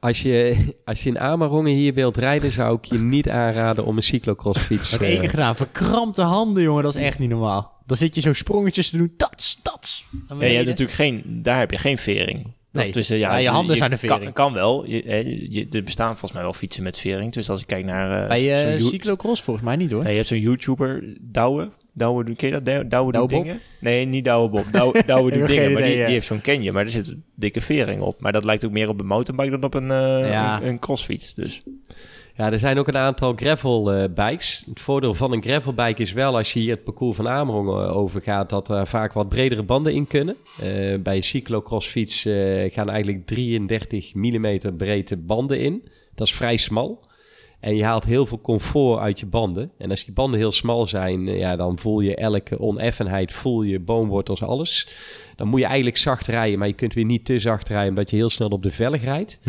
[0.00, 3.96] Als, je, als je in Amerongen hier wilt rijden, zou ik je niet aanraden om
[3.96, 4.90] een cyclocrossfiets.
[4.90, 5.56] Dat heb ik één eh, gedaan.
[5.56, 6.82] Verkrampte handen, jongen.
[6.82, 7.78] Dat is echt niet normaal.
[7.86, 9.12] Dan zit je zo sprongetjes te doen.
[9.16, 10.06] Tats, tats.
[10.28, 12.52] Ja, je hebt natuurlijk geen, daar heb je geen vering.
[12.72, 12.90] Nee.
[12.90, 14.34] tussen, Ja, je handen zijn de Kan, vering.
[14.34, 14.86] kan wel.
[14.86, 17.32] Je, er bestaan volgens mij wel fietsen met vering.
[17.32, 18.22] Dus als ik kijk naar...
[18.22, 20.00] eh, Bij uh, You- cyclocross volgens mij niet hoor.
[20.02, 21.70] Nee, je hebt zo'n YouTuber, Douwe.
[21.94, 22.90] Douwe, ken je dat?
[22.90, 23.60] Douwe, dingen?
[23.80, 24.64] Nee, niet Douwe Bob.
[24.72, 26.74] Douwe, Douwe doet dingen, maar die, heeft zo'n Canyon.
[26.74, 28.20] Maar er zit een dikke vering op.
[28.20, 30.60] Maar dat lijkt ook meer op een mountainbike dan op een, eh, Ja.
[30.62, 31.34] een, een crossfiets.
[31.34, 31.60] Dus
[32.40, 34.64] Ja, er zijn ook een aantal gravelbikes.
[34.68, 37.96] het voordeel van een gravelbike is wel, als je hier het parcours van Amerongen eh,
[37.96, 40.36] overgaat, dat er vaak wat bredere banden in kunnen.
[40.60, 45.88] Eh, bij een cyclocrossfiets eh, gaan eigenlijk 33 mm breedte banden in.
[46.14, 47.08] Dat is vrij smal.
[47.60, 49.70] En je haalt heel veel comfort uit je banden.
[49.78, 53.62] En als die banden heel smal zijn, eh, ja, dan voel je elke oneffenheid, voel
[53.62, 54.88] je boomwortels, alles.
[55.36, 58.10] Dan moet je eigenlijk zacht rijden, maar je kunt weer niet te zacht rijden, omdat
[58.10, 59.40] je heel snel op de velg rijdt.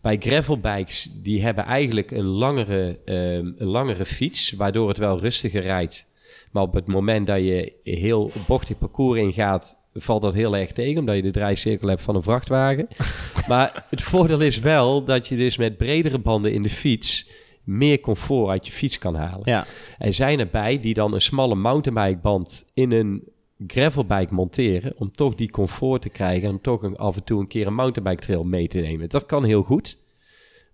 [0.00, 5.62] Bij gravelbikes, die hebben eigenlijk een langere, ehm, een langere fiets, waardoor het wel rustiger
[5.62, 6.06] rijdt.
[6.50, 11.00] Maar op het moment dat je heel bochtig parcours ingaat, valt dat heel erg tegen,
[11.00, 12.88] omdat je de draaicirkel hebt van een vrachtwagen.
[13.48, 17.26] maar het voordeel is wel dat je dus met bredere banden in de fiets
[17.66, 19.40] meer comfort uit je fiets kan halen.
[19.44, 19.64] Ja.
[19.98, 23.22] Er zijn erbij die dan een smalle mountainbikeband in een
[23.66, 27.40] gravelbike monteren om toch die comfort te krijgen en om toch een, af en toe
[27.40, 29.08] een keer een mountainbike trail mee te nemen.
[29.08, 29.98] Dat kan heel goed.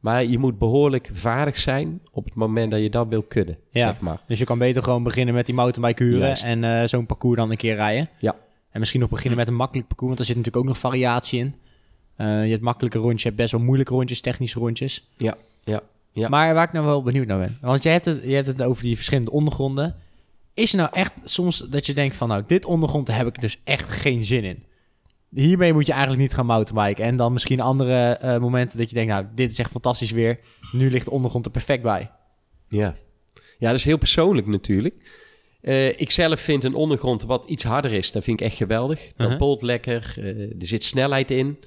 [0.01, 3.89] Maar je moet behoorlijk vaardig zijn op het moment dat je dat wil kunnen, Ja.
[3.89, 4.21] zeg maar.
[4.27, 6.45] Dus je kan beter gewoon beginnen met die mountainbike huren Juist.
[6.45, 8.09] en eh, zo'n parcours dan een keer rijden.
[8.19, 8.35] Ja.
[8.71, 11.39] En misschien nog beginnen met een makkelijk parcours, want er zit natuurlijk ook nog variatie
[11.39, 11.55] in.
[12.17, 15.09] Eh, je hebt makkelijke rondjes, je hebt best wel moeilijke rondjes, technische rondjes.
[15.17, 15.83] Ja, ja,
[16.13, 16.29] ja.
[16.29, 18.63] Maar waar ik nou wel benieuwd naar ben, want je hebt het, je hebt het
[18.63, 19.97] over die verschillende ondergronden.
[20.55, 23.61] Is er nou echt soms dat je denkt van, nou, dit ondergrond heb ik dus
[23.65, 24.65] echt geen zin in.
[25.35, 27.05] Hiermee moet je eigenlijk niet gaan mountainbiken.
[27.05, 30.39] En dan misschien andere eh, momenten dat je denkt, nou, dit is echt fantastisch weer.
[30.73, 32.11] Nu ligt de ondergrond er perfect bij.
[32.69, 32.97] Ja.
[33.59, 34.97] ja, dat is heel persoonlijk natuurlijk.
[35.61, 39.01] Eh, ik zelf vind een ondergrond wat iets harder is, dat vind ik echt geweldig.
[39.01, 39.37] Dat Uh-huh.
[39.37, 41.59] polt lekker, eh, er zit snelheid in.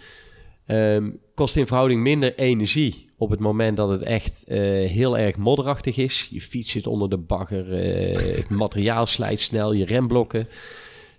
[0.66, 4.60] Ehm, kost in verhouding minder energie op het moment dat het echt eh,
[4.90, 6.28] heel erg modderachtig is.
[6.32, 10.48] Je fiets zit onder de bagger, eh, het materiaal slijt snel, je remblokken.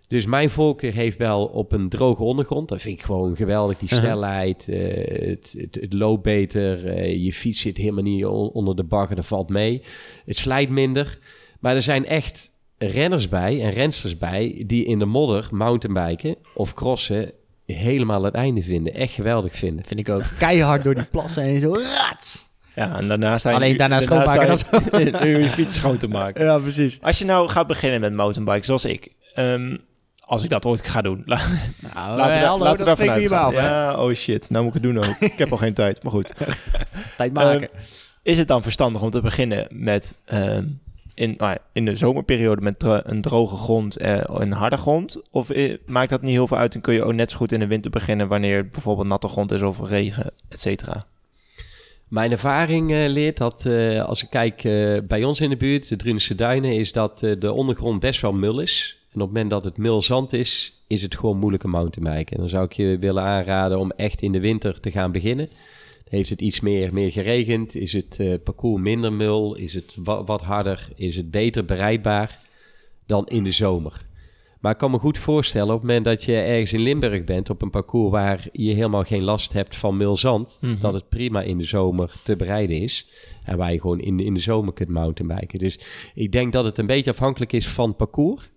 [0.09, 2.69] Dus mijn voorkeur heeft wel op een droge ondergrond.
[2.69, 3.79] Dat vind ik gewoon geweldig.
[3.79, 7.03] Die snelheid, eh, het, het, het loopt beter.
[7.19, 9.83] je fiets zit helemaal niet on- onder de bagger, dat valt mee.
[10.25, 11.19] Het slijt minder.
[11.61, 14.65] Maar er zijn echt renners bij en rensters bij...
[14.67, 17.33] die in de modder mountainbiken of crossen
[17.67, 18.95] helemaal het einde vinden.
[18.95, 19.85] Echt geweldig vinden.
[19.85, 20.23] Vind ik ook.
[20.39, 21.73] Keihard door die plassen en zo.
[21.73, 22.45] Rats!
[22.75, 23.57] ja, en daarna sta je...
[23.57, 24.59] Alleen daarna schoonmaken,
[25.29, 26.45] je je fiets schoon te maken.
[26.45, 26.99] Ja, precies.
[27.03, 29.09] Als je nou gaat beginnen met mountainbike, zoals ik...
[29.35, 29.77] ehm,
[30.21, 31.41] als ik dat ooit ga doen, la-
[31.95, 33.67] Nou, laten we, da- hallo, laten we dat daarvan spreken we hierbij af, hè?
[33.69, 35.17] Ja, oh shit, nou moet ik het doen ook.
[35.21, 36.33] ik heb al geen tijd, maar goed.
[37.17, 37.61] Tijd maken.
[37.61, 37.81] Ehm,
[38.23, 40.65] is het dan verstandig om te beginnen met ehm,
[41.17, 45.23] in, nou in de zomerperiode met een droge grond en een harde grond?
[45.31, 47.53] Of eh, maakt dat niet heel veel uit en kun je ook net zo goed
[47.53, 51.07] in de winter beginnen wanneer het bijvoorbeeld natte grond is of regen, et cetera?
[52.09, 55.89] Mijn ervaring eh, leert dat eh, als ik kijk eh, bij ons in de buurt,
[55.89, 58.99] de Drunense Duinen, is dat eh, de ondergrond best wel mul is.
[59.13, 62.35] En op het moment dat het mul zand is, is het gewoon moeilijke mountainbiken.
[62.35, 65.49] En dan zou ik je willen aanraden om echt in de winter te gaan beginnen.
[66.09, 67.75] Heeft het iets meer, meer geregend?
[67.75, 69.55] Is het eh, parcours minder mul?
[69.55, 70.89] Is het wa- wat harder?
[70.97, 72.39] Is het beter bereidbaar
[73.07, 74.05] dan in de zomer?
[74.61, 77.51] Maar ik kan me goed voorstellen op het moment dat je ergens in Limburg bent
[77.51, 80.81] op een parcours waar je helemaal geen last hebt van mulzand, Mhm.
[80.81, 83.09] dat het prima in de zomer te bereiden is.
[83.45, 85.59] En waar je gewoon in, in de zomer kunt mountainbiken.
[85.59, 85.79] Dus
[86.15, 88.51] ik denk dat het een beetje afhankelijk is van het parcours.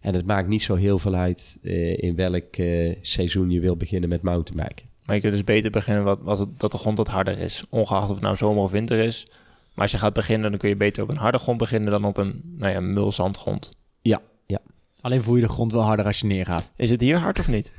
[0.00, 3.76] En het maakt niet zo heel veel uit eh, in welk eh, seizoen je wil
[3.76, 4.86] beginnen met mountainbiken.
[5.06, 7.62] Maar je kunt dus beter beginnen wat, wat het, dat de grond wat harder is,
[7.68, 9.26] ongeacht of het nou zomer of winter is.
[9.74, 12.04] Maar als je gaat beginnen, dan kun je beter op een harde grond beginnen dan
[12.04, 13.70] op een nou ja, mulzandgrond.
[15.00, 16.70] Alleen voel je de grond wel harder als je neergaat.
[16.76, 17.72] Is het hier hard of niet?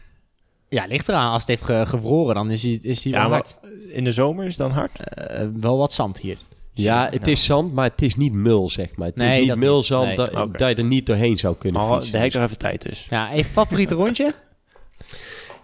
[0.69, 1.31] Ja, ligt eraan.
[1.31, 3.57] Als het heeft ge- gevroren, dan is die, is die wel Ja, maar hard.
[3.91, 4.99] in de zomer is het dan hard?
[5.13, 6.37] Eh, wel wat zand hier.
[6.73, 7.31] Ja, het Nou.
[7.31, 9.07] is zand, maar het is niet mul, zeg maar.
[9.07, 10.15] Het Nee, is niet mulzand Nee.
[10.15, 13.05] dat, je er niet doorheen zou kunnen Oh, heb ik nog even tijd dus.
[13.09, 14.33] Ja, even favoriete rondje?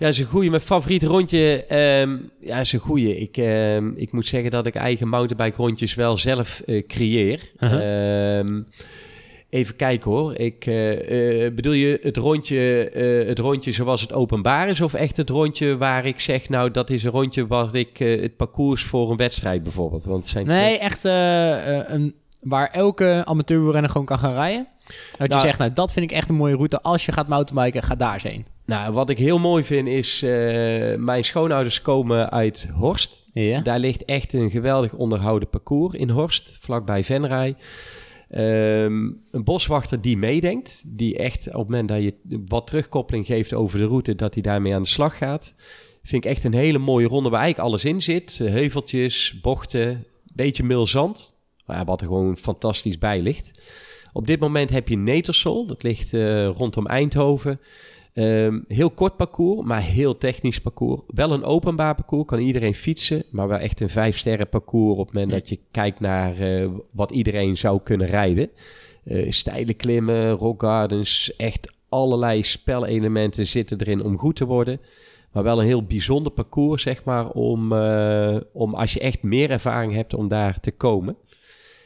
[0.03, 0.49] Ja, is een goeie.
[0.49, 3.17] Mijn favoriete rondje, ehm, ja, is een goeie.
[3.17, 7.39] Ik, ehm, ik moet zeggen dat ik eigen mountainbike rondjes wel zelf eh, creëer.
[7.57, 8.61] Ehm,
[9.49, 10.35] even kijken hoor.
[10.35, 12.57] Ik, eh, eh, bedoel je het rondje,
[13.27, 14.81] het rondje zoals het openbaar is?
[14.81, 18.35] Of echt het rondje waar ik zeg, nou dat is een rondje waar ik het
[18.35, 20.05] parcours voor een wedstrijd bijvoorbeeld?
[20.05, 24.67] Want het zijn Nee, echt een, waar elke amateurrenner gewoon kan gaan rijden.
[25.17, 26.81] Dat je Nou- zegt, nou dat vind ik echt een mooie route.
[26.81, 28.52] Als je gaat mountainbiken, ga daar eens heen.
[28.65, 33.23] Nou, wat ik heel mooi vind is, eh, mijn schoonouders komen uit Horst.
[33.33, 33.61] Ja.
[33.61, 37.55] Daar ligt echt een geweldig onderhouden parcours in Horst, vlakbij Venray.
[38.29, 43.53] Ehm, een boswachter die meedenkt, die echt op het moment dat je wat terugkoppeling geeft
[43.53, 45.55] over de route, dat hij daarmee aan de slag gaat.
[46.03, 48.37] Vind ik echt een hele mooie ronde waar eigenlijk alles in zit.
[48.37, 50.05] Heuveltjes, bochten,
[50.35, 51.35] beetje mil zand.
[51.65, 53.51] Maar wat er gewoon fantastisch bij ligt.
[54.13, 57.59] Op dit moment heb je Netersol, dat ligt eh, rondom Eindhoven.
[58.13, 61.01] Ehm, heel kort parcours, maar heel technisch parcours.
[61.07, 65.05] Wel een openbaar parcours, kan iedereen fietsen, maar wel echt een vijf sterren parcours op
[65.05, 68.49] het moment dat je kijkt naar eh, wat iedereen zou kunnen rijden.
[69.03, 74.79] Eh steile klimmen, rock gardens, echt allerlei spelelementen zitten erin om goed te worden.
[75.31, 79.51] Maar wel een heel bijzonder parcours, zeg maar, om, eh, om als je echt meer
[79.51, 81.17] ervaring hebt om daar te komen.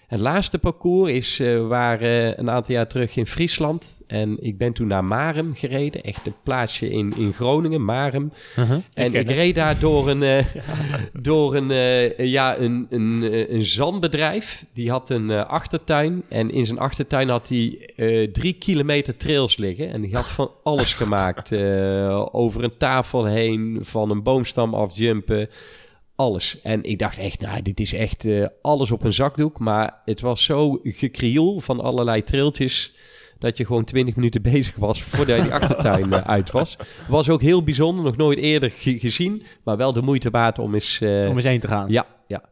[0.08, 3.98] Het laatste parcours is eh waar eh, een aantal jaar terug in Friesland.
[4.08, 6.04] En ik ben toen naar Marem gereden.
[6.04, 8.32] Echt een plaatsje in, in Groningen, Marem.
[8.94, 10.46] En ken ik, reed daar door een, eh,
[11.30, 11.68] door een,
[12.28, 14.66] ja, een, een, een zandbedrijf.
[14.74, 16.24] Die had een achtertuin.
[16.30, 17.90] En in zijn achtertuin had hij
[18.32, 19.92] drie kilometer trails liggen.
[19.92, 21.54] En die had van alles gemaakt.
[22.32, 25.50] Over een tafel heen, van een boomstam afjumpen.
[26.18, 26.62] Alles.
[26.62, 29.60] En ik dacht echt, nou, dit is echt eh, alles op een zakdoek.
[29.60, 32.94] Maar het was zo gekrioel van allerlei trailtjes
[33.40, 36.78] dat je gewoon 20 minuten bezig was voordat je die achtertuin eh, uit was.
[37.08, 40.74] Was ook heel bijzonder, nog nooit eerder ge- gezien, maar wel de moeite waard om
[40.74, 41.02] eens...
[41.02, 41.90] eh, Om eens heen te gaan.
[41.90, 42.44] ja, ja.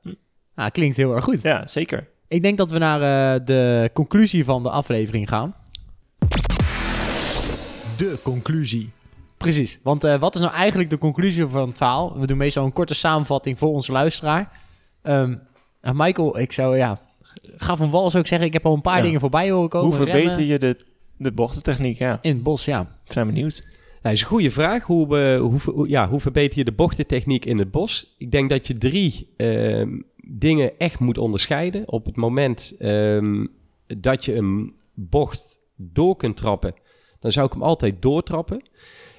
[0.55, 1.41] Ah, klinkt heel erg goed.
[1.41, 2.07] Ja, zeker.
[2.27, 3.01] Ik denk dat we naar
[3.35, 5.55] eh, de conclusie van de aflevering gaan.
[7.97, 8.89] De conclusie.
[9.37, 12.19] Precies, want eh, wat is nou eigenlijk de conclusie van het verhaal?
[12.19, 14.59] We doen meestal een korte samenvatting voor onze luisteraar.
[15.01, 15.35] Ehm,
[15.81, 16.99] nou, Michael, ik zou, ja,
[17.57, 18.47] ga van wal zou ik zeggen.
[18.47, 19.03] Ik heb al een paar Ja.
[19.03, 19.87] dingen voorbij horen komen.
[19.87, 20.85] Hoe verbeter Remmen je de,
[21.17, 21.97] de bochtentechniek?
[21.97, 22.81] Ja, In het bos, ja.
[23.07, 23.63] ik ben benieuwd.
[24.01, 24.83] Nou, is een goede vraag.
[24.83, 28.15] Hoe, hoe- ja, hoe verbeter je de bochtentechniek in het bos?
[28.17, 31.91] Ik denk dat je drie ehm, dingen echt moet onderscheiden.
[31.91, 33.45] Op het moment ehm,
[33.97, 36.73] dat je een bocht door kunt trappen,
[37.19, 38.61] dan zou ik hem altijd doortrappen.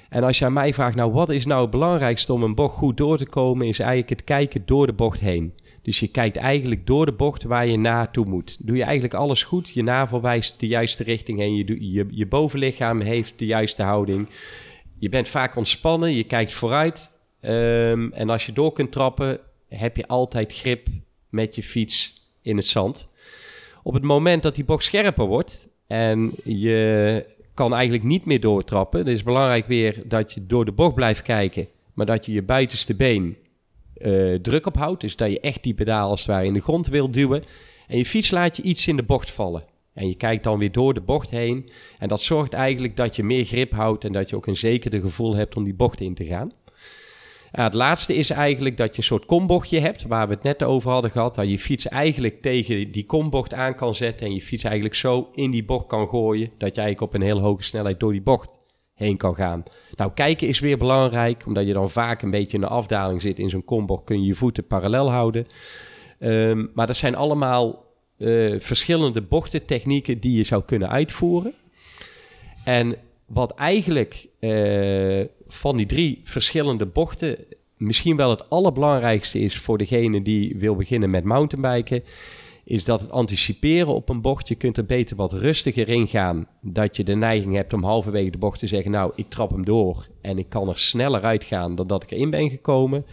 [0.09, 2.97] En als aan mij vraagt, nou wat is nou het belangrijkste om een bocht goed
[2.97, 5.55] door te komen, is eigenlijk het kijken door de bocht heen.
[5.83, 8.57] Dus je kijkt eigenlijk door de bocht waar je naartoe moet.
[8.61, 11.55] Doe je eigenlijk alles goed, je navel wijst de juiste richting heen,
[11.93, 14.29] je, je bovenlichaam heeft de juiste houding.
[14.99, 17.15] Je bent vaak ontspannen, je kijkt vooruit.
[17.41, 20.87] ehm, en als je door kunt trappen, heb je altijd grip
[21.29, 23.09] met je fiets in het zand.
[23.83, 27.25] Op het moment dat die bocht scherper wordt en je
[27.57, 30.95] kan eigenlijk niet meer doortrappen, dan is het belangrijk weer dat je door de bocht
[30.95, 33.37] blijft kijken, maar dat je je buitenste been
[33.95, 35.01] eh, druk ophoudt.
[35.01, 37.43] Dus dat je echt die pedaal als het ware in de grond wil duwen.
[37.87, 39.65] En je fiets laat je iets in de bocht vallen.
[39.95, 41.71] En je kijkt dan weer door de bocht heen.
[41.99, 45.01] En dat zorgt eigenlijk dat je meer grip houdt en dat je ook een zekerder
[45.01, 46.53] gevoel hebt om die bocht in te gaan.
[47.63, 50.91] Het laatste is eigenlijk dat je een soort kombochtje hebt, waar we het net over
[50.91, 51.35] hadden gehad.
[51.35, 55.29] Dat je fiets eigenlijk tegen die kombocht aan kan zetten en je fiets eigenlijk zo
[55.33, 58.23] in die bocht kan gooien, dat je eigenlijk op een heel hoge snelheid door die
[58.23, 58.53] bocht
[58.95, 59.63] heen kan gaan.
[59.95, 63.39] Nou, kijken is weer belangrijk, omdat je dan vaak een beetje in de afdaling zit.
[63.39, 65.47] In zo'n kombocht kun je je voeten parallel houden.
[66.19, 67.85] Ehm, maar dat zijn allemaal
[68.19, 71.55] eh, verschillende bochtentechnieken die je zou kunnen uitvoeren.
[72.65, 72.97] En
[73.27, 77.37] wat eigenlijk eh, van die drie verschillende bochten
[77.77, 82.05] misschien wel het allerbelangrijkste is voor degene die wil beginnen met mountainbiken,
[82.64, 84.49] is dat het anticiperen op een bocht.
[84.49, 86.47] Je kunt er beter wat rustiger in gaan.
[86.61, 89.64] Dat je de neiging hebt om halverwege de bocht te zeggen, nou, ik trap hem
[89.64, 93.07] door en ik kan er sneller uitgaan dan dat ik erin ben gekomen.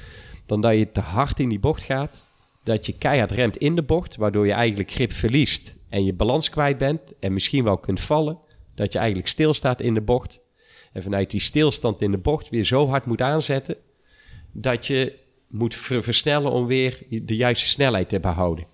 [0.45, 2.28] Dan dat je te hard in die bocht gaat.
[2.64, 6.49] Dat je keihard remt in de bocht, waardoor je eigenlijk grip verliest en je balans
[6.49, 8.38] kwijt bent en misschien wel kunt vallen.
[8.76, 10.39] Dat je eigenlijk stilstaat in de bocht.
[10.93, 13.76] En vanuit die stilstand in de bocht weer zo hard moet aanzetten
[14.51, 15.13] dat je
[15.47, 18.65] moet ver- versnellen om weer de juiste snelheid te behouden.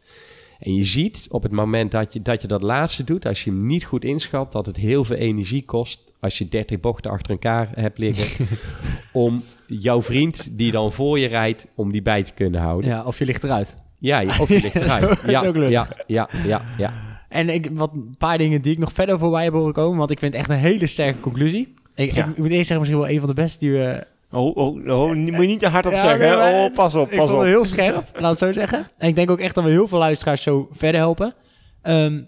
[0.60, 3.50] En je ziet op het moment dat je, dat je dat laatste doet, als je
[3.50, 7.32] hem niet goed inschat, dat het heel veel energie kost als je 30 bochten achter
[7.32, 8.48] elkaar hebt liggen,
[9.12, 12.90] om jouw vriend die dan voor je rijdt, om die bij te kunnen houden.
[12.90, 13.04] ja.
[13.04, 13.76] Of je ligt eruit.
[14.00, 15.08] Ja, of je ligt eruit.
[15.08, 17.09] Dat is Ja, ja, ja, ja, ja.
[17.30, 20.12] En ik, wat, een paar dingen die ik nog verder voorbij heb horen komen, want
[20.12, 21.74] ik vind het echt een hele sterke conclusie.
[21.96, 22.24] Ik, Ja.
[22.24, 24.88] ik, ik moet eerst zeggen, misschien wel een van de beste die we Oh, oh,
[24.88, 26.38] oh, moet je niet te hard op Ja, zeggen.
[26.66, 27.46] oh, pas op, ik pas vond op.
[27.46, 28.88] het heel scherp, laat het zo zeggen.
[28.98, 31.34] En ik denk ook echt dat we heel veel luisteraars zo verder helpen.
[31.82, 32.22] Ehm,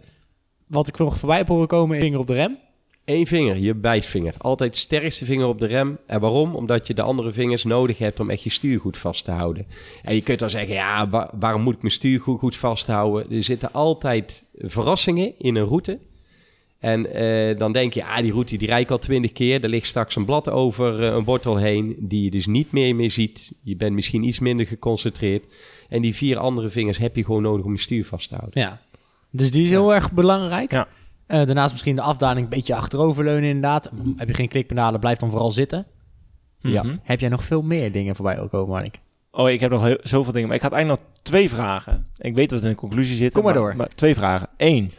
[0.67, 2.57] wat ik nog voorbij heb horen komen, vinger op de rem.
[3.05, 4.33] Eén vinger, je wijsvinger.
[4.37, 5.97] Altijd sterkste vinger op de rem.
[6.07, 6.55] En waarom?
[6.55, 9.65] Omdat je de andere vingers nodig hebt om echt je stuur goed vast te houden.
[10.03, 13.31] En je kunt dan zeggen, ja, wa- waarom moet ik mijn stuur goed, goed vasthouden?
[13.31, 15.99] Er zitten altijd verrassingen in een route.
[16.79, 19.63] En eh, dan denk je, ah, die route die rijd ik al twintig keer.
[19.63, 22.95] Er ligt straks een blad over eh, een wortel heen, die je dus niet meer
[22.95, 23.51] meer ziet.
[23.63, 25.45] Je bent misschien iets minder geconcentreerd.
[25.89, 28.61] En die vier andere vingers heb je gewoon nodig om je stuur vast te houden.
[28.61, 28.81] Ja.
[29.31, 30.71] Dus die is heel erg belangrijk.
[30.71, 30.87] Ja.
[31.31, 33.89] Eh, daarnaast misschien de afdaling een beetje achteroverleunen inderdaad.
[34.15, 35.85] Heb je geen klikpedalen, blijf dan vooral zitten.
[36.59, 36.83] Ja.
[36.83, 36.95] Mhm.
[37.03, 38.99] Heb jij nog veel meer dingen voorbij komen, Marnik?
[39.31, 40.47] Oh, ik heb nog heel, zoveel dingen.
[40.47, 42.05] Maar ik had eigenlijk nog twee vragen.
[42.17, 43.33] Ik weet dat het in de conclusie zit.
[43.33, 43.75] Kom maar door.
[43.95, 44.47] twee vragen.
[44.57, 44.91] Eén.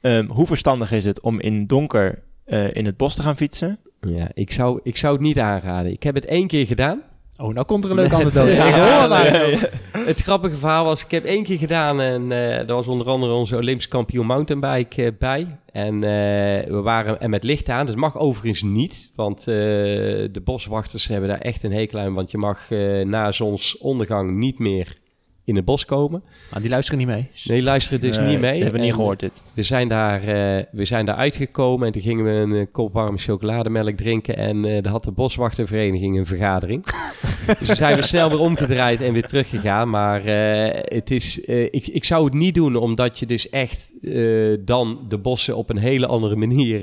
[0.00, 3.78] Ehm, hoe verstandig is het om in donker eh, in het bos te gaan fietsen?
[4.00, 5.92] Ja, ik zou, ik zou het niet aanraden.
[5.92, 7.02] Ik heb het één keer gedaan.
[7.36, 8.50] Oh, nou komt er een leuke anekdote.
[8.54, 9.60] Ja, Ik hoor het eigenlijk.
[9.60, 10.04] ja, ja.
[10.06, 13.32] Het grappige verhaal was, ik heb één keer gedaan en eh er was onder andere
[13.32, 15.58] onze Olympisch kampioen mountainbike bij.
[15.76, 17.86] En eh, we waren en met licht aan.
[17.86, 22.14] Dat mag overigens niet, want eh, de boswachters hebben daar echt een hekel aan.
[22.14, 24.98] Want je mag eh, na zonsondergang niet meer
[25.46, 26.22] in het bos komen.
[26.50, 27.28] Maar die luisteren niet mee.
[27.44, 28.62] Nee, luisteren dus Nee, niet mee.
[28.62, 29.42] hebben we niet gehoord dit.
[29.54, 32.92] We zijn, daar, eh, we zijn daar uitgekomen en toen gingen we een eh, kop
[32.92, 34.36] warme chocolademelk drinken.
[34.36, 36.84] En eh daar had de boswachtervereniging een vergadering.
[37.58, 39.90] dus toen zijn we snel weer omgedraaid en weer teruggegaan.
[39.90, 43.90] Maar eh, het is, eh, ik, ik zou het niet doen, omdat je dus echt
[44.02, 46.80] eh, dan de bossen op een hele andere manier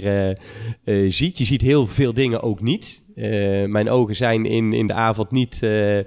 [1.07, 1.37] ziet.
[1.37, 3.03] Je ziet heel veel dingen ook niet.
[3.15, 5.99] Eh, mijn ogen zijn in, in de avond niet eh,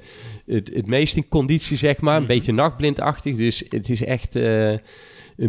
[0.47, 2.15] het, het meest in conditie, zeg maar.
[2.17, 2.31] Een Mhm.
[2.33, 3.35] beetje nachtblindachtig.
[3.37, 4.79] Dus het is echt eh, een,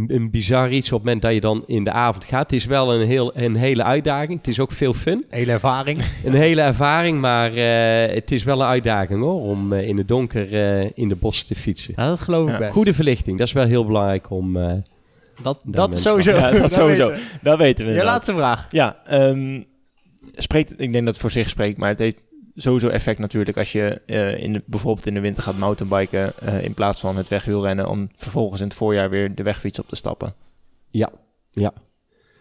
[0.07, 2.41] een bizar iets op het moment dat je dan in de avond gaat.
[2.51, 4.37] Het is wel een, heel, een hele uitdaging.
[4.37, 5.25] Het is ook veel fun.
[5.29, 5.99] Hele ervaring.
[6.25, 9.41] Een hele ervaring, maar eh, het is wel een uitdaging hoor.
[9.41, 11.93] Om eh, in het donker eh, in de bossen te fietsen.
[11.97, 12.59] Ja, dat geloof ik Ja.
[12.59, 12.71] best.
[12.71, 14.57] Goede verlichting, dat is wel heel belangrijk om...
[14.57, 14.73] eh,
[15.41, 16.31] Dat, dat sowieso.
[16.35, 17.07] Ja, dat sowieso.
[17.07, 17.39] weten we.
[17.41, 18.67] Dat weten we Je laatste vraag.
[18.71, 19.61] Ja, ehm,
[20.35, 22.17] spreekt, ik denk dat het voor zich spreekt, maar het heeft
[22.57, 26.73] sowieso effect natuurlijk als je eh, in bijvoorbeeld in de winter gaat mountainbiken eh, in
[26.73, 30.33] plaats van het wegwielrennen om vervolgens in het voorjaar weer de wegfiets op te stappen.
[30.89, 31.09] Ja,
[31.51, 31.73] ja.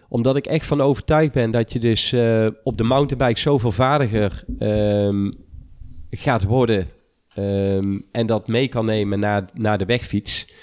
[0.09, 4.45] Omdat ik echt van overtuigd ben dat je dus eh, op de mountainbike zoveel vaardiger
[4.59, 5.31] ehm,
[6.11, 6.87] gaat worden
[7.35, 10.55] ehm, en dat mee kan nemen naar, naar de wegfiets.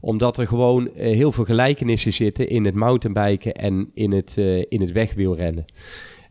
[0.00, 4.36] Omdat er gewoon heel veel gelijkenissen zitten in het mountainbiken en in het,
[4.68, 5.64] in het wegwielrennen.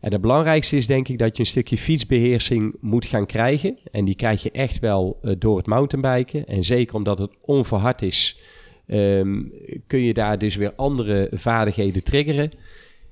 [0.02, 3.78] En het belangrijkste is denk ik dat je een stukje fietsbeheersing moet gaan krijgen.
[3.90, 6.46] En die krijg je echt wel eh, door het mountainbiken.
[6.46, 8.38] En zeker omdat het onverhard is,
[8.86, 9.42] ehm,
[9.86, 12.52] kun je daar dus weer andere vaardigheden triggeren.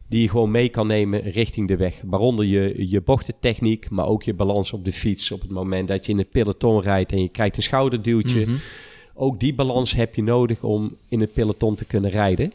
[0.08, 2.00] Die je gewoon mee kan nemen richting de weg.
[2.04, 5.30] Waaronder je, je bochtentechniek, maar ook je balans op de fiets.
[5.30, 8.40] Op het moment dat je in het peloton rijdt en je krijgt een schouderduwtje.
[8.40, 8.56] Mhm.
[9.14, 12.52] Ook die balans heb je nodig om in het peloton te kunnen rijden.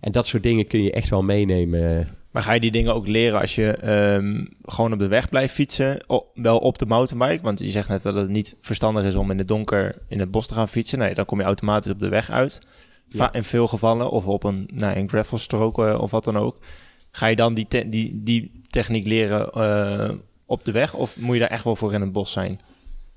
[0.00, 2.18] En dat soort dingen kun je echt wel meenemen.
[2.30, 5.54] Maar ga je die dingen ook leren als je ehm, gewoon op de weg blijft
[5.54, 6.04] fietsen,
[6.34, 7.42] wel op de mountainbike?
[7.42, 10.30] Want je zegt net dat het niet verstandig is om in het donker in het
[10.30, 10.98] bos te gaan fietsen.
[10.98, 12.60] Nee, dan kom je automatisch op de weg uit.
[13.08, 13.32] Ja.
[13.32, 16.58] In veel gevallen, of op een, nou, een gravelstrook eh, of wat dan ook.
[17.10, 20.10] Ga je dan die, te- die, die techniek leren eh,
[20.46, 20.94] op de weg?
[20.94, 22.60] Of moet je daar echt wel voor in het bos zijn?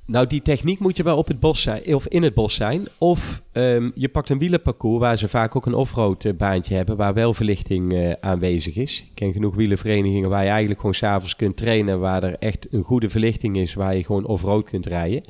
[0.06, 2.86] Nou, die techniek moet je wel op het bos zijn, of in het bos zijn.
[2.98, 6.98] Of ehm, je pakt een wielerparcours waar ze vaak ook een offroad eh, baantje hebben,
[6.98, 9.00] waar wel verlichting eh, aanwezig is.
[9.10, 12.84] Ik ken genoeg wielerverenigingen waar je eigenlijk gewoon s'avonds kunt trainen, waar er echt een
[12.84, 15.24] goede verlichting is, waar je gewoon offroad kunt rijden.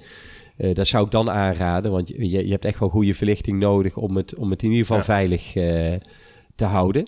[0.58, 3.98] Eh, dat zou ik dan aanraden, want je, je hebt echt wel goede verlichting nodig
[3.98, 5.04] om het, om het in ieder geval Ja.
[5.04, 5.52] veilig
[6.56, 7.08] te houden.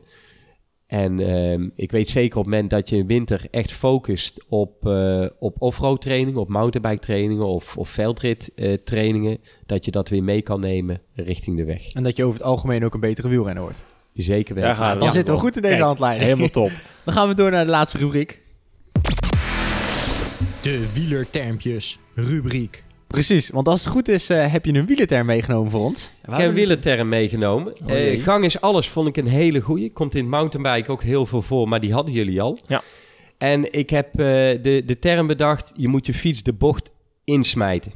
[0.96, 4.88] En ehm, ik weet zeker op het moment dat je in winter echt focust op,
[4.88, 10.10] eh, op offroad trainingen, op mountainbike trainingen of, of veldrit eh, trainingen, dat je dat
[10.10, 11.92] weer mee kan nemen richting de weg.
[11.94, 13.84] En dat je over het algemeen ook een betere wielrenner wordt.
[14.14, 15.50] Zeker Daar gaat het Dan Ja, zitten we wel.
[15.50, 16.26] goed in deze Kijk, handleiding.
[16.26, 16.72] Helemaal top.
[17.06, 18.42] Dan gaan we door naar de laatste rubriek.
[20.62, 22.84] De wielertermpjes rubriek.
[23.16, 26.12] Precies, want als het goed is eh, heb je een wielerterm meegenomen voor ons.
[26.26, 27.74] Ik heb een wielerterm meegenomen.
[27.84, 29.92] Oh, Eh, gang is alles, vond ik een hele goeie.
[29.94, 32.60] Komt in mountainbike ook heel veel voor, maar die hadden jullie al.
[32.68, 32.82] Ja.
[33.38, 34.18] En ik heb eh,
[34.62, 36.92] de, de term bedacht, je moet je fiets de bocht
[37.24, 37.92] insmijten.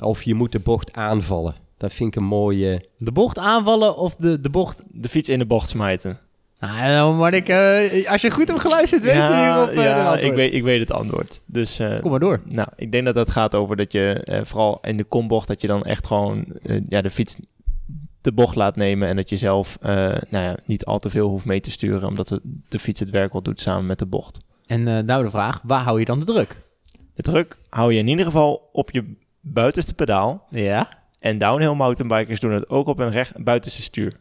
[0.00, 1.54] Of je moet de bocht aanvallen.
[1.76, 2.84] Dat vind ik een mooie...
[2.98, 4.78] De bocht aanvallen of de, de bocht...
[4.88, 6.18] De fiets in de bocht smijten.
[6.60, 10.24] Nou, nou, Marnik, eh, als je goed hebt geluisterd, weet je hierop de ja, antwoord.
[10.24, 11.40] ik weet, ik weet het antwoord.
[11.46, 12.40] Dus eh, Kom maar door.
[12.44, 15.66] Nou, ik denk dat dat gaat over dat je vooral in de kombocht dat je
[15.66, 16.44] dan echt gewoon
[16.88, 17.36] ja, de fiets
[18.20, 21.44] de bocht laat nemen en dat je zelf nou ja, niet al te veel hoeft
[21.44, 24.40] mee te sturen, omdat de, de fiets het werk wel doet samen met de bocht.
[24.66, 26.56] En nou de vraag, waar hou je dan de druk?
[27.14, 30.88] De druk hou je in ieder geval op je buitenste pedaal Ja.
[31.18, 34.12] en downhill mountainbikers doen het ook op een recht, buitenste stuur.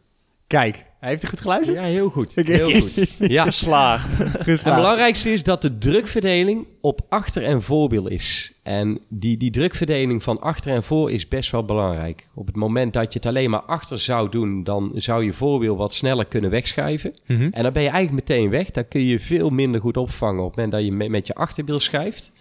[0.49, 1.77] Kijk, heeft hij goed geluisterd?
[1.77, 2.37] Ja, heel goed.
[2.37, 2.51] Oké.
[2.51, 2.93] Heel Yes.
[3.17, 3.29] goed.
[3.31, 3.43] Ja.
[3.43, 4.19] Geslaagd.
[4.19, 8.53] En het belangrijkste is dat de drukverdeling op achter en voorwiel is.
[8.63, 12.27] En die, die drukverdeling van achter en voor is best wel belangrijk.
[12.35, 15.75] Op het moment dat je het alleen maar achter zou doen, dan zou je voorwiel
[15.77, 17.13] wat sneller kunnen wegschuiven.
[17.27, 17.47] Mhm.
[17.51, 18.71] En dan ben je eigenlijk meteen weg.
[18.71, 21.35] Dan kun je veel minder goed opvangen op het moment dat je me- met je
[21.35, 22.31] achterwiel schuift.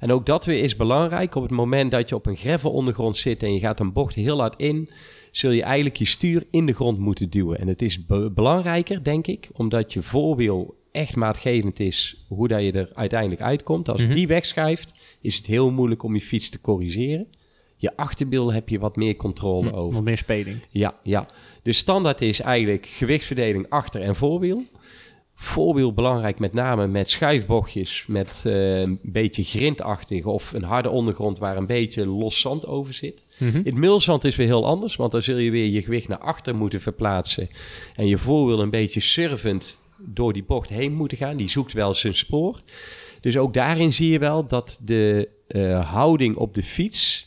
[0.00, 1.34] En ook dat weer is belangrijk.
[1.34, 4.40] Op het moment dat je op een gravelondergrond zit en je gaat een bocht heel
[4.40, 4.90] hard in,
[5.36, 7.58] zul je eigenlijk je stuur in de grond moeten duwen.
[7.58, 12.62] En het is be- belangrijker, denk ik, omdat je voorwiel echt maatgevend is hoe dat
[12.62, 13.88] je er uiteindelijk uitkomt.
[13.88, 14.14] Als Mhm.
[14.14, 17.26] die wegschuift, is het heel moeilijk om je fiets te corrigeren.
[17.76, 19.94] Je achterwiel heb je wat meer controle Hm, over.
[19.94, 20.56] Wat meer speling.
[20.70, 21.28] Ja, ja.
[21.62, 24.64] De standaard is eigenlijk gewichtsverdeling achter- en voorwiel.
[25.34, 31.38] Voorwiel belangrijk met name met schuifbochtjes, met eh, een beetje grindachtig of een harde ondergrond
[31.38, 33.23] waar een beetje los zand over zit.
[33.38, 33.60] Mhm.
[33.64, 36.54] Het mulzand is weer heel anders, want dan zul je weer je gewicht naar achter
[36.54, 37.48] moeten verplaatsen.
[37.96, 41.36] En je voorwiel een beetje surfend door die bocht heen moeten gaan.
[41.36, 42.60] Die zoekt wel zijn spoor.
[43.20, 47.26] Dus ook daarin zie je wel dat de eh, houding op de fiets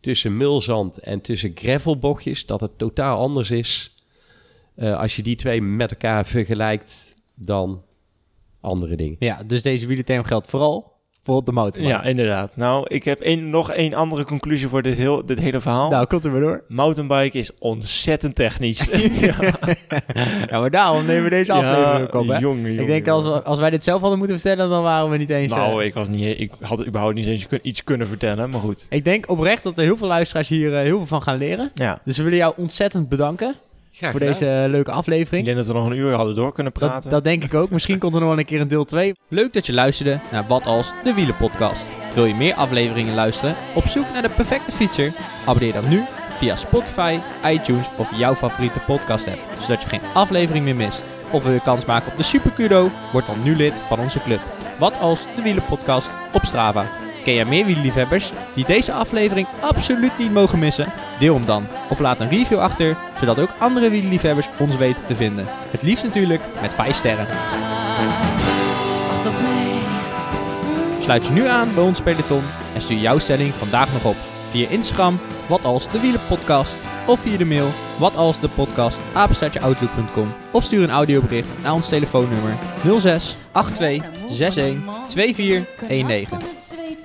[0.00, 3.94] tussen mulzand en tussen gravelbochtjes, dat het totaal anders is
[4.74, 7.82] eh, als je die twee met elkaar vergelijkt dan
[8.60, 9.16] andere dingen.
[9.18, 10.97] Ja, dus deze wielerterm geldt vooral
[11.28, 11.82] voor op de motor.
[11.82, 12.56] Ja, inderdaad.
[12.56, 15.90] Nou, ik heb één, nog één andere conclusie voor dit, heel, dit hele verhaal.
[15.90, 16.62] Nou, komt er maar door.
[16.68, 18.88] Mountainbike is ontzettend technisch.
[19.20, 19.34] ja,
[20.50, 22.38] Ja, maar daarom nemen we deze aflevering ook op, hè?
[22.38, 25.10] jongen, jongen, Ik denk als, we, als wij dit zelf hadden moeten vertellen, dan waren
[25.10, 25.52] we niet eens...
[25.52, 28.86] eh, Nou, ik, was niet, ik had überhaupt niet eens iets kunnen vertellen, maar goed.
[28.90, 31.70] Ik denk oprecht dat er heel veel luisteraars hier eh, heel veel van gaan leren.
[31.74, 31.98] Ja.
[32.04, 33.54] Dus we willen jou ontzettend bedanken
[33.98, 34.32] Graag voor gedaan.
[34.38, 35.44] deze leuke Ik aflevering.
[35.44, 37.10] denk dat we nog een uur hadden door kunnen Dat, praten.
[37.10, 37.70] dat denk ik ook.
[37.70, 39.14] Misschien komt er nog wel een keer een deel 2.
[39.28, 41.88] Leuk dat je luisterde naar Wat Als, de Wielenpodcast.
[42.14, 43.54] Wil je meer afleveringen luisteren?
[43.74, 45.12] Op zoek naar de perfecte fietser?
[45.46, 46.02] Abonneer dan nu
[46.34, 49.38] via Spotify, iTunes of jouw favoriete podcast app.
[49.60, 51.04] Zodat je geen aflevering meer mist.
[51.30, 52.90] Of wil je kans maken op de Super Kudo?
[53.12, 54.40] Word dan nu lid van onze club.
[54.78, 56.84] Wat Als, de Wielenpodcast op Strava.
[57.28, 60.92] Ken jij meer wielerliefhebbers die deze aflevering absoluut niet mogen missen?
[61.18, 61.66] Deel hem dan.
[61.90, 65.46] Of laat een review achter, zodat ook andere wielerliefhebbers ons weten te vinden.
[65.70, 67.26] Het liefst natuurlijk met 5 sterren.
[71.00, 72.42] Sluit je nu aan bij ons peloton
[72.74, 74.16] en stuur jouw stelling vandaag nog op.
[74.50, 76.76] Via Instagram, wat als de wielenpodcast.
[77.08, 80.34] Of via de mail, wat als de podcast, apenstaartjeoutlook.com.
[80.50, 82.56] Of stuur een audiobericht naar ons telefoonnummer
[82.98, 86.38] 06 82 61 2419.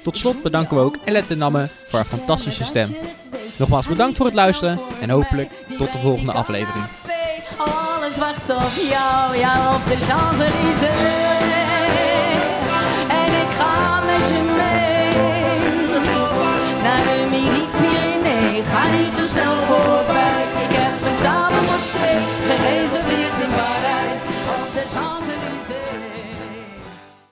[0.03, 2.95] Tot slot bedanken we ook Elette Namme voor haar fantastische stem.
[3.57, 6.85] Nogmaals bedankt voor het luisteren en hopelijk tot de volgende aflevering.
[7.57, 10.45] Alles wacht op jou, de.
[13.07, 14.02] En ik ga